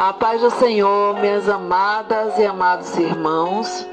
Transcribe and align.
A 0.00 0.12
paz 0.14 0.40
do 0.40 0.50
Senhor, 0.52 1.20
minhas 1.20 1.46
amadas 1.46 2.38
e 2.38 2.46
amados 2.46 2.96
irmãos. 2.96 3.86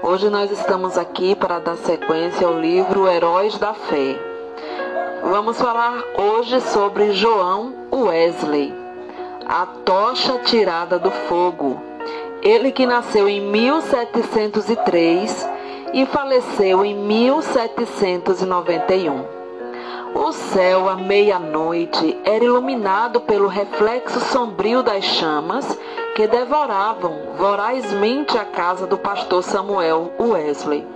Hoje 0.00 0.30
nós 0.30 0.48
estamos 0.52 0.96
aqui 0.96 1.34
para 1.34 1.58
dar 1.58 1.76
sequência 1.78 2.46
ao 2.46 2.56
livro 2.56 3.08
Heróis 3.08 3.58
da 3.58 3.74
Fé. 3.74 4.16
Vamos 5.24 5.60
falar 5.60 6.04
hoje 6.16 6.60
sobre 6.60 7.14
João 7.14 7.74
Wesley, 7.92 8.72
a 9.44 9.66
tocha 9.84 10.38
tirada 10.44 11.00
do 11.00 11.10
fogo. 11.10 11.82
Ele 12.40 12.70
que 12.70 12.86
nasceu 12.86 13.28
em 13.28 13.40
1703 13.40 15.48
e 15.94 16.06
faleceu 16.06 16.84
em 16.84 16.94
1791. 16.94 19.43
O 20.14 20.30
céu 20.30 20.88
à 20.88 20.94
meia-noite 20.94 22.16
era 22.24 22.44
iluminado 22.44 23.20
pelo 23.22 23.48
reflexo 23.48 24.20
sombrio 24.20 24.80
das 24.80 25.04
chamas 25.04 25.76
que 26.14 26.28
devoravam 26.28 27.34
vorazmente 27.36 28.38
a 28.38 28.44
casa 28.44 28.86
do 28.86 28.96
pastor 28.96 29.42
Samuel 29.42 30.12
Wesley. 30.20 30.86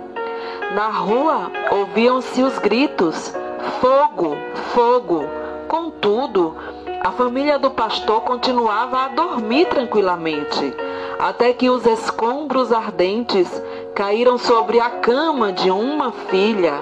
Na 0.73 0.87
rua 0.87 1.51
ouviam-se 1.69 2.41
os 2.41 2.57
gritos: 2.59 3.35
fogo, 3.81 4.37
fogo. 4.73 5.25
Contudo, 5.67 6.55
a 7.03 7.11
família 7.11 7.59
do 7.59 7.71
pastor 7.71 8.21
continuava 8.21 8.99
a 8.99 9.07
dormir 9.09 9.65
tranquilamente, 9.65 10.73
até 11.19 11.51
que 11.51 11.69
os 11.69 11.85
escombros 11.85 12.71
ardentes 12.71 13.61
caíram 13.93 14.37
sobre 14.37 14.79
a 14.79 14.89
cama 14.89 15.51
de 15.51 15.69
uma 15.69 16.13
filha, 16.13 16.81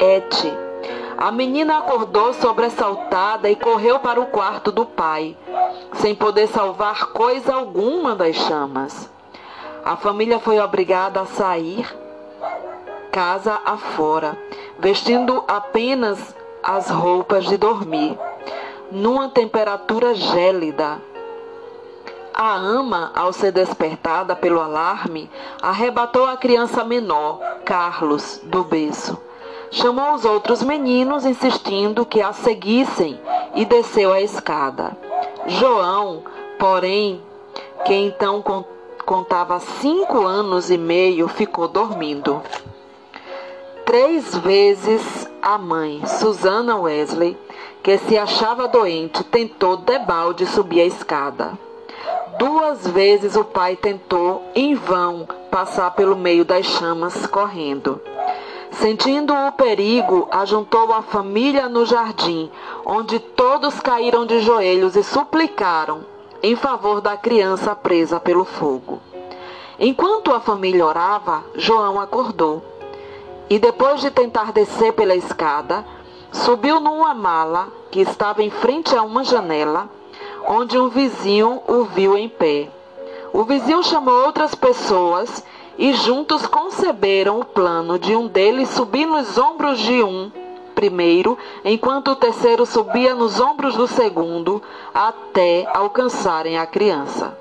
Ete 0.00 0.65
a 1.18 1.32
menina 1.32 1.78
acordou 1.78 2.34
sobressaltada 2.34 3.48
e 3.48 3.56
correu 3.56 3.98
para 3.98 4.20
o 4.20 4.26
quarto 4.26 4.70
do 4.70 4.84
pai, 4.84 5.36
sem 5.94 6.14
poder 6.14 6.46
salvar 6.48 7.06
coisa 7.06 7.54
alguma 7.54 8.14
das 8.14 8.36
chamas. 8.36 9.10
A 9.84 9.96
família 9.96 10.38
foi 10.38 10.58
obrigada 10.58 11.20
a 11.20 11.26
sair 11.26 11.86
casa 13.10 13.58
afora, 13.64 14.36
vestindo 14.78 15.42
apenas 15.48 16.36
as 16.62 16.90
roupas 16.90 17.46
de 17.46 17.56
dormir, 17.56 18.18
numa 18.92 19.30
temperatura 19.30 20.14
gélida. 20.14 21.00
A 22.34 22.56
ama, 22.56 23.10
ao 23.14 23.32
ser 23.32 23.52
despertada 23.52 24.36
pelo 24.36 24.60
alarme, 24.60 25.30
arrebatou 25.62 26.26
a 26.26 26.36
criança 26.36 26.84
menor, 26.84 27.40
Carlos, 27.64 28.38
do 28.44 28.62
berço 28.62 29.25
chamou 29.70 30.14
os 30.14 30.24
outros 30.24 30.62
meninos, 30.62 31.24
insistindo 31.24 32.06
que 32.06 32.20
a 32.20 32.32
seguissem, 32.32 33.18
e 33.54 33.64
desceu 33.64 34.12
a 34.12 34.20
escada. 34.20 34.96
João, 35.46 36.22
porém, 36.58 37.20
que 37.84 37.94
então 37.94 38.42
contava 39.04 39.60
cinco 39.60 40.26
anos 40.26 40.70
e 40.70 40.76
meio, 40.76 41.28
ficou 41.28 41.68
dormindo. 41.68 42.42
Três 43.84 44.36
vezes 44.36 45.30
a 45.40 45.56
mãe, 45.56 46.02
Susana 46.06 46.76
Wesley, 46.76 47.38
que 47.82 47.96
se 47.98 48.18
achava 48.18 48.66
doente, 48.66 49.22
tentou 49.22 49.76
debalde 49.76 50.44
subir 50.44 50.80
a 50.80 50.86
escada. 50.86 51.56
Duas 52.36 52.86
vezes 52.86 53.36
o 53.36 53.44
pai 53.44 53.76
tentou, 53.76 54.42
em 54.54 54.74
vão, 54.74 55.26
passar 55.50 55.92
pelo 55.92 56.16
meio 56.16 56.44
das 56.44 56.66
chamas 56.66 57.26
correndo. 57.26 58.00
Sentindo 58.80 59.32
o 59.32 59.52
perigo, 59.52 60.28
ajuntou 60.30 60.92
a 60.92 61.00
família 61.00 61.66
no 61.66 61.86
jardim, 61.86 62.50
onde 62.84 63.18
todos 63.18 63.80
caíram 63.80 64.26
de 64.26 64.40
joelhos 64.40 64.96
e 64.96 65.02
suplicaram 65.02 66.04
em 66.42 66.54
favor 66.54 67.00
da 67.00 67.16
criança 67.16 67.74
presa 67.74 68.20
pelo 68.20 68.44
fogo. 68.44 69.00
Enquanto 69.78 70.32
a 70.32 70.40
família 70.40 70.84
orava, 70.84 71.42
João 71.54 71.98
acordou 71.98 72.62
e, 73.48 73.58
depois 73.58 74.02
de 74.02 74.10
tentar 74.10 74.52
descer 74.52 74.92
pela 74.92 75.16
escada, 75.16 75.82
subiu 76.30 76.78
numa 76.78 77.14
mala 77.14 77.68
que 77.90 78.00
estava 78.00 78.42
em 78.42 78.50
frente 78.50 78.94
a 78.94 79.02
uma 79.02 79.24
janela, 79.24 79.88
onde 80.46 80.78
um 80.78 80.90
vizinho 80.90 81.62
o 81.66 81.84
viu 81.84 82.16
em 82.16 82.28
pé. 82.28 82.68
O 83.32 83.42
vizinho 83.42 83.82
chamou 83.82 84.26
outras 84.26 84.54
pessoas 84.54 85.42
e 85.78 85.92
juntos 85.92 86.46
conceberam 86.46 87.40
o 87.40 87.44
plano 87.44 87.98
de 87.98 88.16
um 88.16 88.26
deles 88.26 88.70
subir 88.70 89.06
nos 89.06 89.36
ombros 89.36 89.78
de 89.78 90.02
um 90.02 90.30
primeiro, 90.74 91.38
enquanto 91.64 92.10
o 92.10 92.16
terceiro 92.16 92.66
subia 92.66 93.14
nos 93.14 93.40
ombros 93.40 93.74
do 93.74 93.86
segundo, 93.86 94.62
até 94.92 95.66
alcançarem 95.72 96.58
a 96.58 96.66
criança. 96.66 97.36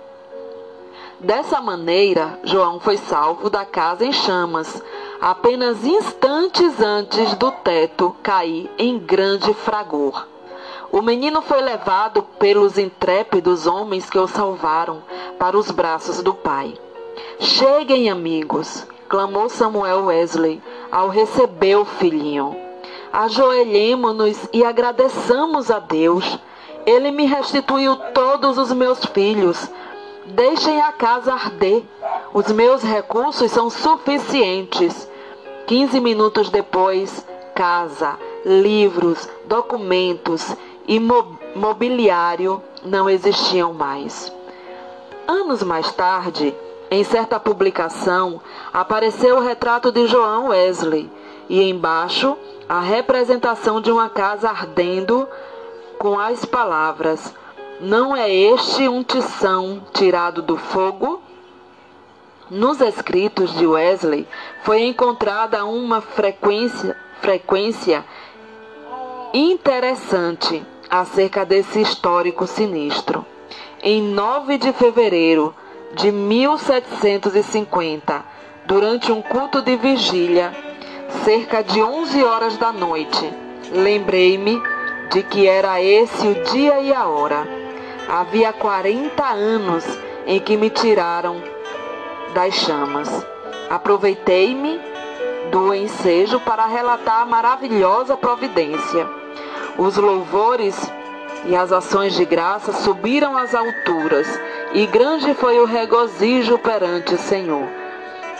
Dessa 1.19 1.59
maneira, 1.59 2.39
João 2.43 2.79
foi 2.79 2.97
salvo 2.97 3.49
da 3.49 3.65
casa 3.65 4.05
em 4.05 4.11
chamas, 4.13 4.81
apenas 5.19 5.83
instantes 5.83 6.79
antes 6.81 7.33
do 7.35 7.51
teto 7.51 8.15
cair 8.21 8.69
em 8.77 8.97
grande 8.97 9.53
fragor. 9.53 10.27
O 10.91 11.01
menino 11.01 11.41
foi 11.41 11.61
levado 11.61 12.23
pelos 12.39 12.77
intrépidos 12.77 13.67
homens 13.67 14.09
que 14.09 14.19
o 14.19 14.27
salvaram 14.27 15.01
para 15.37 15.57
os 15.57 15.71
braços 15.71 16.21
do 16.21 16.33
pai. 16.33 16.73
Cheguem, 17.39 18.09
amigos, 18.09 18.85
clamou 19.07 19.49
Samuel 19.49 20.05
Wesley 20.05 20.61
ao 20.91 21.09
receber 21.09 21.75
o 21.75 21.85
filhinho. 21.85 22.55
Ajoelhemo-nos 23.11 24.49
e 24.51 24.63
agradeçamos 24.63 25.71
a 25.71 25.79
Deus. 25.79 26.37
Ele 26.85 27.11
me 27.11 27.25
restituiu 27.25 27.95
todos 28.13 28.57
os 28.57 28.71
meus 28.71 29.03
filhos. 29.05 29.69
Deixem 30.25 30.81
a 30.81 30.91
casa 30.91 31.33
arder. 31.33 31.83
Os 32.33 32.51
meus 32.51 32.83
recursos 32.83 33.51
são 33.51 33.69
suficientes. 33.69 35.09
Quinze 35.65 35.99
minutos 35.99 36.49
depois, 36.49 37.25
casa, 37.55 38.19
livros, 38.45 39.29
documentos 39.45 40.55
e 40.87 40.99
mobiliário 41.55 42.61
não 42.83 43.09
existiam 43.09 43.73
mais. 43.73 44.31
Anos 45.27 45.63
mais 45.63 45.91
tarde, 45.93 46.53
em 46.89 47.03
certa 47.03 47.39
publicação, 47.39 48.41
apareceu 48.73 49.37
o 49.37 49.41
retrato 49.41 49.91
de 49.91 50.07
João 50.07 50.49
Wesley 50.49 51.09
e 51.49 51.69
embaixo 51.69 52.37
a 52.67 52.79
representação 52.79 53.79
de 53.79 53.91
uma 53.91 54.09
casa 54.09 54.49
ardendo 54.49 55.27
com 55.97 56.19
as 56.19 56.45
palavras: 56.45 57.33
Não 57.79 58.15
é 58.15 58.31
este 58.31 58.87
um 58.87 59.03
tição 59.03 59.81
tirado 59.93 60.41
do 60.41 60.57
fogo? 60.57 61.21
Nos 62.49 62.79
escritos 62.79 63.55
de 63.55 63.65
Wesley 63.65 64.27
foi 64.63 64.83
encontrada 64.83 65.65
uma 65.65 65.99
frequência, 65.99 66.95
frequência 67.19 68.05
interessante 69.33 70.63
acerca 70.89 71.43
desse 71.43 71.81
histórico 71.81 72.45
sinistro. 72.45 73.25
Em 73.81 74.01
9 74.01 74.59
de 74.59 74.71
fevereiro 74.73 75.55
de 75.93 76.11
1750, 76.11 78.25
durante 78.65 79.11
um 79.11 79.21
culto 79.21 79.61
de 79.61 79.75
vigília, 79.75 80.51
cerca 81.23 81.63
de 81.63 81.79
11 81.81 82.23
horas 82.23 82.57
da 82.57 82.73
noite. 82.73 83.31
Lembrei-me 83.71 84.61
de 85.11 85.23
que 85.23 85.47
era 85.47 85.81
esse 85.81 86.27
o 86.27 86.43
dia 86.45 86.79
e 86.81 86.93
a 86.93 87.07
hora. 87.07 87.47
Havia 88.07 88.53
40 88.53 89.23
anos 89.23 89.83
em 90.25 90.39
que 90.39 90.57
me 90.57 90.69
tiraram 90.69 91.41
das 92.33 92.53
chamas. 92.53 93.25
Aproveitei-me 93.69 94.79
do 95.51 95.73
ensejo 95.73 96.39
para 96.41 96.65
relatar 96.65 97.21
a 97.21 97.25
maravilhosa 97.25 98.17
providência. 98.17 99.07
Os 99.77 99.95
louvores 99.97 100.75
e 101.45 101.55
as 101.55 101.71
ações 101.71 102.15
de 102.15 102.25
graça 102.25 102.73
subiram 102.73 103.37
às 103.37 103.53
alturas 103.53 104.27
e 104.75 104.85
grande 104.85 105.33
foi 105.33 105.57
o 105.57 105.65
regozijo 105.65 106.57
perante 106.57 107.15
o 107.15 107.17
Senhor. 107.17 107.65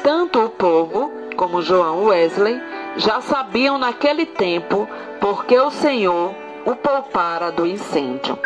Tanto 0.04 0.44
o 0.44 0.50
povo 0.50 1.10
como 1.38 1.62
João 1.62 2.04
Wesley 2.08 2.62
já 2.98 3.22
sabiam 3.22 3.78
naquele 3.78 4.26
tempo 4.26 4.86
porque 5.22 5.58
o 5.58 5.72
Senhor 5.72 6.36
o 6.66 6.76
poupara 6.76 7.54
do 7.54 7.66
incêndio. 7.66 8.38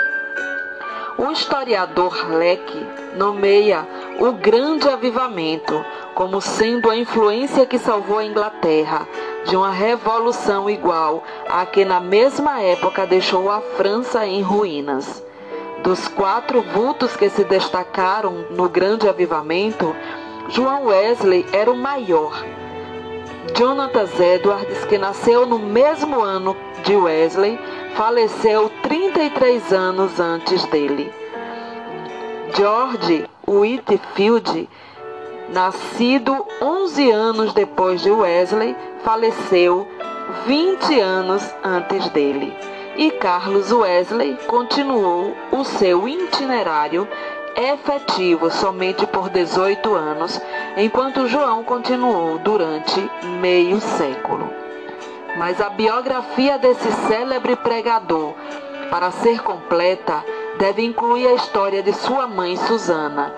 O 1.17 1.31
historiador 1.31 2.29
Leque 2.29 2.85
nomeia 3.17 3.87
o 4.19 4.33
grande 4.33 4.87
avivamento 4.87 5.83
como 6.13 6.39
sendo 6.39 6.91
a 6.91 6.95
influência 6.95 7.65
que 7.65 7.79
salvou 7.79 8.19
a 8.19 8.25
Inglaterra 8.25 9.07
de 9.45 9.55
uma 9.55 9.71
revolução 9.71 10.69
igual 10.69 11.23
à 11.49 11.65
que 11.65 11.83
na 11.83 11.99
mesma 11.99 12.61
época 12.61 13.07
deixou 13.07 13.49
a 13.49 13.61
França 13.61 14.27
em 14.27 14.43
ruínas. 14.43 15.27
Dos 15.83 16.07
quatro 16.09 16.61
vultos 16.61 17.15
que 17.15 17.29
se 17.29 17.43
destacaram 17.43 18.45
no 18.51 18.67
grande 18.67 19.07
avivamento, 19.07 19.95
João 20.49 20.85
Wesley 20.85 21.45
era 21.53 21.71
o 21.71 21.77
maior. 21.77 22.33
Jonathan 23.55 24.07
Edwards, 24.19 24.85
que 24.85 24.97
nasceu 24.97 25.45
no 25.45 25.57
mesmo 25.57 26.21
ano 26.21 26.55
de 26.83 26.95
Wesley, 26.95 27.59
faleceu 27.95 28.69
33 28.83 29.71
anos 29.73 30.19
antes 30.19 30.65
dele. 30.65 31.11
George 32.55 33.25
Whitfield, 33.47 34.69
nascido 35.53 36.45
11 36.61 37.11
anos 37.11 37.53
depois 37.53 38.01
de 38.01 38.11
Wesley, 38.11 38.75
faleceu 39.03 39.87
20 40.45 40.99
anos 40.99 41.43
antes 41.63 42.09
dele. 42.09 42.53
E 42.99 43.11
Carlos 43.11 43.71
Wesley 43.71 44.37
continuou 44.45 45.33
o 45.53 45.63
seu 45.63 46.05
itinerário 46.05 47.07
efetivo 47.55 48.51
somente 48.51 49.07
por 49.07 49.29
18 49.29 49.95
anos, 49.95 50.41
enquanto 50.75 51.25
João 51.25 51.63
continuou 51.63 52.37
durante 52.39 53.09
meio 53.39 53.79
século. 53.79 54.49
Mas 55.37 55.61
a 55.61 55.69
biografia 55.69 56.57
desse 56.57 56.91
célebre 57.07 57.55
pregador, 57.55 58.33
para 58.89 59.11
ser 59.11 59.41
completa, 59.43 60.21
deve 60.57 60.83
incluir 60.83 61.25
a 61.29 61.35
história 61.35 61.81
de 61.81 61.93
sua 61.93 62.27
mãe 62.27 62.57
Susana. 62.57 63.33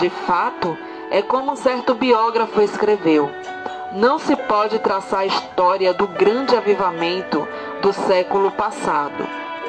De 0.00 0.08
fato, 0.08 0.74
é 1.10 1.20
como 1.20 1.52
um 1.52 1.56
certo 1.56 1.92
biógrafo 1.92 2.62
escreveu: 2.62 3.30
Não 3.92 4.18
se 4.18 4.34
pode 4.34 4.78
traçar 4.78 5.20
a 5.20 5.26
história 5.26 5.92
do 5.92 6.06
grande 6.06 6.56
avivamento 6.56 7.46
do 7.82 7.92
século 7.92 8.52
passado, 8.52 9.28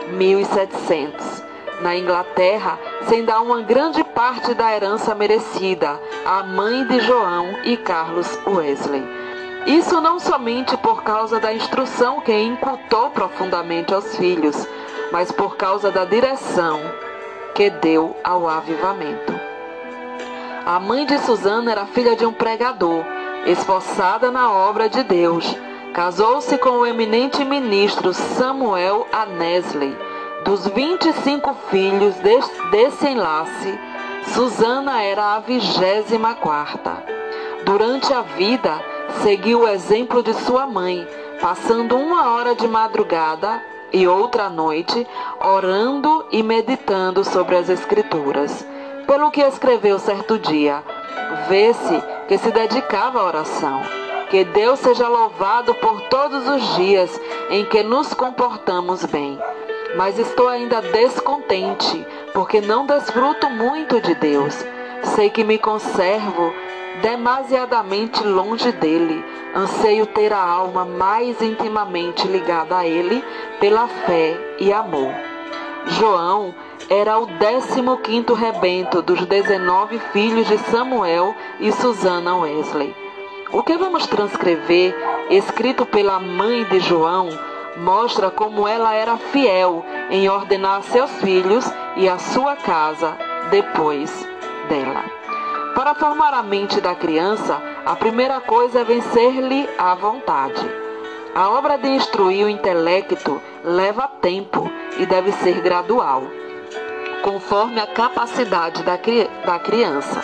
1700 0.10 1.44
na 1.81 1.98
Inglaterra, 1.98 2.77
sem 3.10 3.25
dar 3.25 3.42
uma 3.42 3.62
grande 3.62 4.04
parte 4.04 4.54
da 4.54 4.74
herança 4.74 5.15
merecida 5.15 6.00
à 6.24 6.44
mãe 6.44 6.86
de 6.88 7.00
João 7.00 7.48
e 7.65 7.75
Carlos 7.75 8.39
Wesley. 8.45 9.04
Isso 9.65 10.00
não 10.00 10.19
somente 10.19 10.77
por 10.77 11.04
causa 11.04 11.39
da 11.39 11.54
instrução 11.54 12.21
que 12.21 12.31
incultou 12.31 13.10
profundamente 13.10 13.94
aos 13.94 14.16
filhos, 14.16 14.68
mas 15.12 15.31
por 15.31 15.57
causa 15.57 15.89
da 15.89 16.06
direção 16.06 16.80
que 17.56 17.69
deu 17.69 18.16
ao 18.24 18.48
avivamento. 18.48 19.33
A 20.66 20.80
mãe 20.80 21.06
de 21.06 21.18
Susana 21.19 21.71
era 21.71 21.88
filha 21.88 22.16
de 22.16 22.25
um 22.25 22.31
pregador, 22.31 23.04
esforçada 23.48 24.30
na 24.30 24.51
obra 24.51 24.88
de 24.88 25.04
Deus. 25.04 25.57
Casou-se 25.94 26.57
com 26.57 26.80
o 26.80 26.86
eminente 26.88 27.45
ministro 27.45 28.16
Samuel 28.16 29.06
Anesley 29.12 29.95
dos 30.44 30.68
25 30.68 31.54
filhos 31.69 32.16
desse 32.72 33.07
enlace, 33.07 33.80
Susana 34.34 35.04
era 35.04 35.36
a 35.36 35.40
vigésima 35.40 36.34
quarta. 36.34 37.04
Durante 37.63 38.12
a 38.12 38.22
vida, 38.22 38.84
seguiu 39.22 39.62
o 39.62 39.68
exemplo 39.68 40.24
de 40.24 40.34
sua 40.34 40.66
mãe, 40.66 41.07
passando 41.40 41.95
uma 41.95 42.31
hora 42.31 42.56
de 42.56 42.68
madrugada 42.68 43.62
e 43.94 44.07
outra 44.07 44.50
noite 44.50 45.06
orando 45.40 46.25
e 46.31 46.42
meditando 46.42 47.24
sobre 47.24 47.56
as 47.56 47.69
Escrituras. 47.69 48.66
Pelo 49.06 49.30
que 49.30 49.42
escreveu 49.42 50.00
certo 50.00 50.40
dia, 50.40 50.84
vê-se 51.48 52.04
que 52.28 52.36
se 52.40 52.50
dedicava 52.50 53.19
à 53.19 53.25
oração. 53.25 54.02
Que 54.33 54.44
Deus 54.44 54.80
seja 54.80 55.07
louvado 55.07 55.75
por 55.75 56.01
todos 56.09 56.47
os 56.47 56.75
dias 56.75 57.21
em 57.51 57.63
que 57.65 57.83
nos 57.83 58.15
comportamos 58.15 59.06
bem 59.06 59.39
mas 59.95 60.18
estou 60.18 60.47
ainda 60.47 60.81
descontente, 60.81 62.03
porque 62.33 62.59
não 62.59 62.85
desfruto 62.85 63.47
muito 63.50 64.01
de 64.01 64.15
Deus. 64.15 64.65
Sei 65.15 65.30
que 65.30 65.44
me 65.44 65.57
conservo 65.59 66.51
demasiadamente 67.01 68.24
longe 68.24 68.71
dele. 68.71 69.24
Anseio 69.56 70.07
ter 70.07 70.33
a 70.33 70.41
alma 70.41 70.83
mais 70.83 71.39
intimamente 71.41 72.27
ligada 72.27 72.77
a 72.77 72.88
ele 72.88 73.24
pela 73.59 73.88
fé 73.88 74.35
e 74.59 74.74
amor. 74.74 75.13
João 75.85 76.56
era 76.89 77.19
o 77.19 77.27
décimo 77.27 77.97
quinto 77.97 78.33
rebento 78.33 79.01
dos 79.01 79.24
dezenove 79.25 80.00
filhos 80.12 80.47
de 80.47 80.57
Samuel 80.57 81.35
e 81.59 81.71
Susana 81.71 82.35
Wesley. 82.38 83.02
O 83.53 83.61
que 83.61 83.77
vamos 83.77 84.07
transcrever, 84.07 84.95
escrito 85.29 85.85
pela 85.85 86.19
mãe 86.19 86.63
de 86.63 86.79
João, 86.79 87.29
mostra 87.77 88.31
como 88.31 88.67
ela 88.67 88.95
era 88.95 89.15
fiel 89.15 89.85
em 90.09 90.27
ordenar 90.27 90.81
seus 90.81 91.11
filhos 91.21 91.63
e 91.95 92.09
a 92.09 92.17
sua 92.17 92.55
casa 92.55 93.15
depois 93.51 94.27
dela. 94.67 95.03
Para 95.75 95.94
formar 95.94 96.33
a 96.33 96.41
mente 96.41 96.81
da 96.81 96.95
criança, 96.95 97.61
a 97.85 97.95
primeira 97.95 98.41
coisa 98.41 98.79
é 98.79 98.83
vencer-lhe 98.83 99.69
a 99.77 99.94
vontade. 99.94 100.67
A 101.35 101.51
obra 101.51 101.77
de 101.77 101.89
instruir 101.89 102.47
o 102.47 102.49
intelecto 102.49 103.39
leva 103.63 104.07
tempo 104.07 104.67
e 104.97 105.06
deve 105.06 105.31
ser 105.31 105.61
gradual, 105.61 106.23
conforme 107.21 107.79
a 107.79 107.85
capacidade 107.85 108.81
da, 108.81 108.97
cri 108.97 109.29
da 109.45 109.59
criança. 109.59 110.23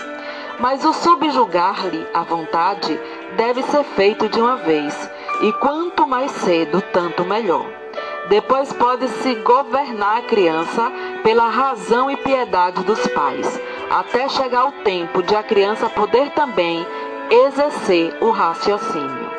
Mas 0.59 0.83
o 0.83 0.91
subjugar-lhe 0.91 2.05
a 2.13 2.21
vontade 2.23 2.99
deve 3.35 3.63
ser 3.63 3.83
feito 3.83 4.27
de 4.29 4.39
uma 4.39 4.57
vez 4.57 5.09
e 5.41 5.53
quanto 5.53 6.07
mais 6.07 6.31
cedo, 6.31 6.81
tanto 6.93 7.25
melhor. 7.25 7.65
Depois 8.29 8.71
pode-se 8.73 9.35
governar 9.35 10.17
a 10.17 10.21
criança 10.21 10.91
pela 11.23 11.49
razão 11.49 12.11
e 12.11 12.17
piedade 12.17 12.83
dos 12.83 13.07
pais, 13.07 13.59
até 13.89 14.29
chegar 14.29 14.65
o 14.67 14.71
tempo 14.83 15.23
de 15.23 15.35
a 15.35 15.41
criança 15.41 15.89
poder 15.89 16.29
também 16.31 16.85
exercer 17.29 18.15
o 18.21 18.29
raciocínio. 18.29 19.29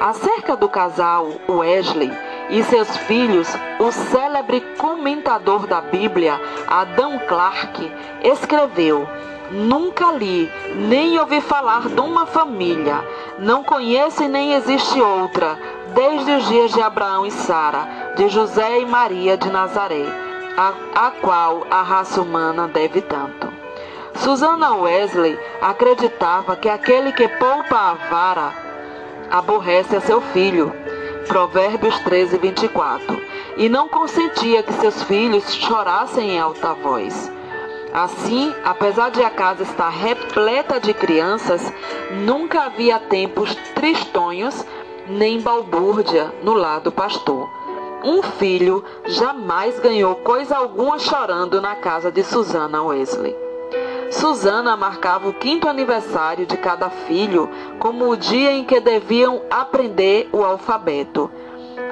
Acerca 0.00 0.56
do 0.56 0.68
casal 0.68 1.28
Wesley 1.48 2.12
e 2.50 2.62
seus 2.62 2.96
filhos, 2.98 3.48
o 3.80 3.90
célebre 3.90 4.60
comentador 4.78 5.66
da 5.66 5.80
Bíblia, 5.80 6.40
Adam 6.68 7.18
Clarke, 7.26 7.90
escreveu 8.22 9.08
Nunca 9.50 10.12
li, 10.12 10.50
nem 10.74 11.18
ouvi 11.18 11.40
falar 11.40 11.88
de 11.88 12.00
uma 12.00 12.26
família. 12.26 13.02
Não 13.38 13.64
conheço 13.64 14.22
e 14.22 14.28
nem 14.28 14.52
existe 14.52 15.00
outra, 15.00 15.58
desde 15.94 16.30
os 16.32 16.48
dias 16.48 16.72
de 16.72 16.82
Abraão 16.82 17.24
e 17.24 17.30
Sara, 17.30 18.12
de 18.16 18.28
José 18.28 18.80
e 18.80 18.86
Maria 18.86 19.38
de 19.38 19.48
Nazaré, 19.50 20.04
a, 20.56 21.06
a 21.06 21.10
qual 21.12 21.66
a 21.70 21.82
raça 21.82 22.20
humana 22.20 22.68
deve 22.68 23.00
tanto. 23.00 23.48
Susana 24.16 24.74
Wesley 24.74 25.38
acreditava 25.62 26.56
que 26.56 26.68
aquele 26.68 27.12
que 27.12 27.26
poupa 27.28 27.76
a 27.76 27.94
vara 28.10 28.52
aborrece 29.30 29.96
a 29.96 30.00
seu 30.00 30.20
filho. 30.20 30.72
Provérbios 31.26 31.98
13, 32.00 32.36
24. 32.38 33.22
E 33.56 33.68
não 33.68 33.88
consentia 33.88 34.62
que 34.62 34.72
seus 34.74 35.02
filhos 35.04 35.52
chorassem 35.54 36.32
em 36.32 36.38
alta 36.38 36.74
voz. 36.74 37.30
Assim, 37.98 38.54
apesar 38.64 39.10
de 39.10 39.24
a 39.24 39.28
casa 39.28 39.64
estar 39.64 39.88
repleta 39.88 40.78
de 40.78 40.94
crianças, 40.94 41.60
nunca 42.24 42.62
havia 42.62 43.00
tempos 43.00 43.52
tristonhos 43.74 44.64
nem 45.08 45.40
balbúrdia 45.40 46.32
no 46.44 46.52
lado 46.52 46.92
pastor. 46.92 47.50
Um 48.04 48.22
filho 48.22 48.84
jamais 49.04 49.80
ganhou 49.80 50.14
coisa 50.14 50.56
alguma 50.56 50.96
chorando 51.00 51.60
na 51.60 51.74
casa 51.74 52.12
de 52.12 52.22
Susana 52.22 52.84
Wesley. 52.84 53.34
Susana 54.12 54.76
marcava 54.76 55.28
o 55.28 55.34
quinto 55.34 55.68
aniversário 55.68 56.46
de 56.46 56.56
cada 56.56 56.90
filho 56.90 57.50
como 57.80 58.08
o 58.08 58.16
dia 58.16 58.52
em 58.52 58.62
que 58.62 58.78
deviam 58.78 59.42
aprender 59.50 60.28
o 60.32 60.44
alfabeto. 60.44 61.28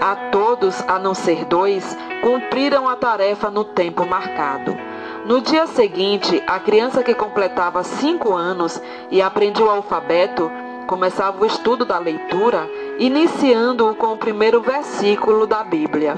A 0.00 0.14
todos, 0.30 0.80
a 0.86 1.00
não 1.00 1.14
ser 1.14 1.44
dois, 1.46 1.98
cumpriram 2.22 2.88
a 2.88 2.94
tarefa 2.94 3.50
no 3.50 3.64
tempo 3.64 4.06
marcado. 4.06 4.85
No 5.26 5.40
dia 5.40 5.66
seguinte, 5.66 6.40
a 6.46 6.60
criança 6.60 7.02
que 7.02 7.12
completava 7.12 7.82
cinco 7.82 8.32
anos 8.32 8.80
e 9.10 9.20
aprendia 9.20 9.64
o 9.64 9.68
alfabeto 9.68 10.48
começava 10.86 11.42
o 11.42 11.44
estudo 11.44 11.84
da 11.84 11.98
leitura, 11.98 12.70
iniciando-o 12.96 13.96
com 13.96 14.12
o 14.12 14.16
primeiro 14.16 14.60
versículo 14.60 15.44
da 15.44 15.64
Bíblia. 15.64 16.16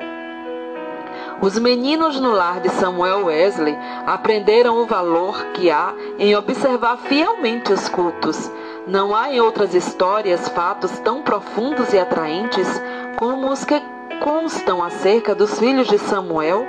Os 1.40 1.58
meninos 1.58 2.20
no 2.20 2.32
lar 2.32 2.60
de 2.60 2.68
Samuel 2.68 3.24
Wesley 3.24 3.74
aprenderam 4.04 4.76
o 4.76 4.84
valor 4.84 5.42
que 5.54 5.70
há 5.70 5.94
em 6.18 6.36
observar 6.36 6.98
fielmente 6.98 7.72
os 7.72 7.88
cultos. 7.88 8.52
Não 8.86 9.16
há 9.16 9.32
em 9.32 9.40
outras 9.40 9.74
histórias 9.74 10.50
fatos 10.50 10.98
tão 10.98 11.22
profundos 11.22 11.94
e 11.94 11.98
atraentes 11.98 12.68
como 13.16 13.50
os 13.50 13.64
que 13.64 13.80
constam 14.20 14.82
acerca 14.82 15.34
dos 15.34 15.58
filhos 15.58 15.88
de 15.88 15.96
Samuel 15.96 16.66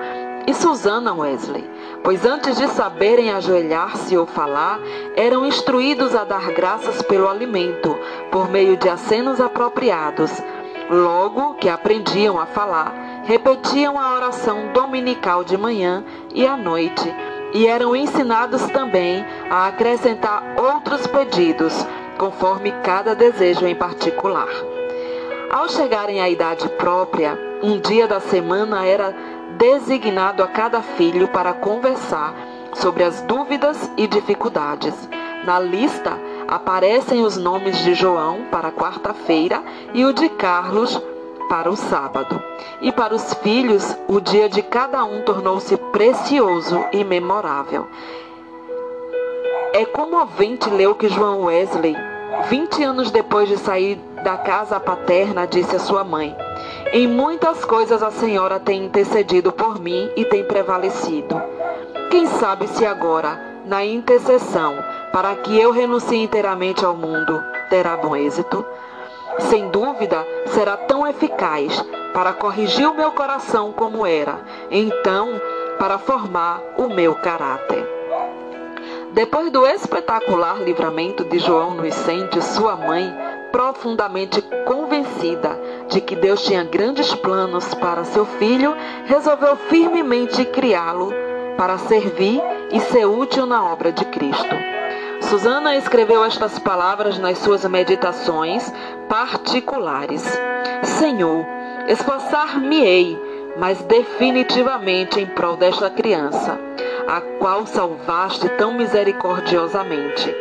e 0.48 0.53
Susana 0.53 1.13
Wesley, 1.13 1.69
pois 2.03 2.25
antes 2.25 2.58
de 2.58 2.68
saberem 2.68 3.32
ajoelhar-se 3.32 4.18
ou 4.18 4.25
falar, 4.25 4.79
eram 5.15 5.46
instruídos 5.46 6.15
a 6.15 6.24
dar 6.24 6.51
graças 6.51 7.01
pelo 7.01 7.27
alimento, 7.27 7.98
por 8.32 8.50
meio 8.50 8.77
de 8.77 8.89
acenos 8.89 9.39
apropriados. 9.41 10.32
Logo 10.89 11.56
que 11.56 11.70
aprendiam 11.70 12.39
a 12.39 12.46
falar, 12.46 13.22
repetiam 13.25 14.00
a 14.00 14.15
oração 14.15 14.72
dominical 14.74 15.44
de 15.44 15.58
manhã 15.58 16.03
e 16.34 16.48
à 16.48 16.58
noite, 16.58 17.13
e 17.53 17.68
eram 17.68 17.96
ensinados 17.96 18.63
também 18.68 19.25
a 19.50 19.68
acrescentar 19.68 20.56
outros 20.58 21.06
pedidos, 21.06 21.74
conforme 22.18 22.72
cada 22.84 23.15
desejo 23.15 23.65
em 23.68 23.75
particular. 23.75 24.50
Ao 25.50 25.68
chegarem 25.68 26.22
à 26.22 26.29
idade 26.29 26.68
própria, 26.70 27.38
um 27.62 27.79
dia 27.79 28.08
da 28.08 28.20
semana 28.20 28.86
era 28.86 29.15
designado 29.58 30.44
a 30.44 30.48
cada 30.48 30.82
filho 30.82 31.27
para 31.27 31.53
conversar 31.53 32.34
sobre 32.74 33.03
as 33.03 33.22
dúvidas 33.22 33.91
e 33.98 34.08
dificuldades. 34.08 34.94
Na 35.46 35.60
lista 35.60 36.18
aparecem 36.48 37.24
os 37.24 37.38
nomes 37.38 37.77
de 37.79 37.94
João 37.94 38.46
para 38.51 38.72
quarta-feira 38.72 39.63
e 39.94 40.06
o 40.06 40.13
de 40.13 40.29
Carlos 40.29 41.01
para 41.50 41.70
o 41.70 41.75
sábado. 41.75 42.41
E 42.82 42.91
para 42.91 43.15
os 43.15 43.34
filhos, 43.36 43.98
o 44.08 44.20
dia 44.22 44.48
de 44.48 44.62
cada 44.62 45.03
um 45.03 45.22
tornou-se 45.24 45.75
precioso 45.77 46.86
e 46.94 47.03
memorável. 47.03 47.88
É 49.74 49.86
comovente 49.86 50.70
ler 50.70 50.88
o 50.88 50.96
que 50.96 51.10
João 51.10 51.44
Wesley, 51.44 51.96
20 52.48 52.84
anos 52.84 53.12
depois 53.12 53.48
de 53.50 53.58
sair 53.58 53.96
da 54.24 54.38
casa 54.38 54.79
paterna, 54.79 55.48
disse 55.48 55.75
à 55.75 55.79
sua 55.79 56.03
mãe: 56.03 56.36
Em 56.91 57.08
muitas 57.08 57.63
coisas 57.65 58.01
a 58.01 58.12
senhora 58.12 58.60
tem 58.60 58.86
intercedido 58.86 59.51
por 59.51 59.79
mim 59.79 60.10
e 60.15 60.25
tem 60.25 60.43
prevalecido. 60.43 61.41
Quem 62.10 62.25
sabe 62.25 62.67
se 62.67 62.86
agora, 62.86 63.62
na 63.65 63.86
intercessão, 63.86 64.75
para 65.12 65.36
que 65.36 65.60
eu 65.60 65.72
renuncie 65.72 66.17
inteiramente 66.17 66.84
ao 66.84 66.96
mundo, 66.96 67.43
terá 67.69 67.96
bom 67.96 68.15
êxito? 68.15 68.65
sem 69.39 69.69
dúvida, 69.69 70.25
será 70.48 70.75
tão 70.75 71.08
eficaz 71.08 71.84
para 72.13 72.34
corrigir 72.34 72.89
o 72.89 72.96
meu 72.96 73.12
coração 73.12 73.72
como 73.72 74.05
era, 74.05 74.39
então 74.69 75.39
para 75.77 75.98
formar 75.98 76.62
o 76.77 76.89
meu 76.89 77.15
caráter. 77.15 77.99
Depois 79.12 79.51
do 79.51 79.66
espetacular 79.66 80.62
livramento 80.62 81.24
de 81.24 81.39
João 81.39 81.74
no 81.74 81.86
incêndio, 81.86 82.42
sua 82.42 82.75
mãe, 82.75 83.12
profundamente 83.51 84.42
convencida 84.66 85.60
de 85.88 86.00
que 86.00 86.16
Deus 86.16 86.44
tinha 86.44 86.63
grandes 86.63 87.13
planos 87.16 87.74
para 87.74 88.04
seu 88.04 88.25
filho, 88.25 88.75
resolveu 89.06 89.56
firmemente 89.56 90.46
criá-lo 90.46 91.12
para 91.58 91.78
servir 91.80 92.39
e 92.72 92.80
ser 92.80 93.06
útil 93.06 93.48
na 93.48 93.66
obra 93.66 93.92
de 93.92 94.06
Cristo. 94.06 94.56
Susana 95.22 95.75
escreveu 95.75 96.24
estas 96.24 96.60
palavras 96.60 97.18
nas 97.18 97.39
suas 97.39 97.66
meditações 97.66 98.72
particulares. 99.10 100.24
Senhor, 100.84 101.46
esforçar-me-ei, 101.88 103.20
mas 103.58 103.82
definitivamente 103.82 105.20
em 105.20 105.25
prol 105.25 105.58
desta 105.58 105.89
criança, 105.89 106.68
a 107.10 107.22
qual 107.39 107.66
salvaste 107.66 108.48
tão 108.50 108.72
misericordiosamente. 108.72 110.32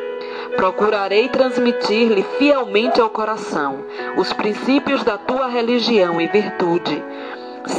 Procurarei 0.55 1.27
transmitir-lhe 1.31 2.23
fielmente 2.39 3.01
ao 3.01 3.09
coração 3.09 3.87
os 4.19 4.35
princípios 4.35 5.03
da 5.03 5.17
tua 5.17 5.49
religião 5.49 6.21
e 6.21 6.27
virtude. 6.27 7.03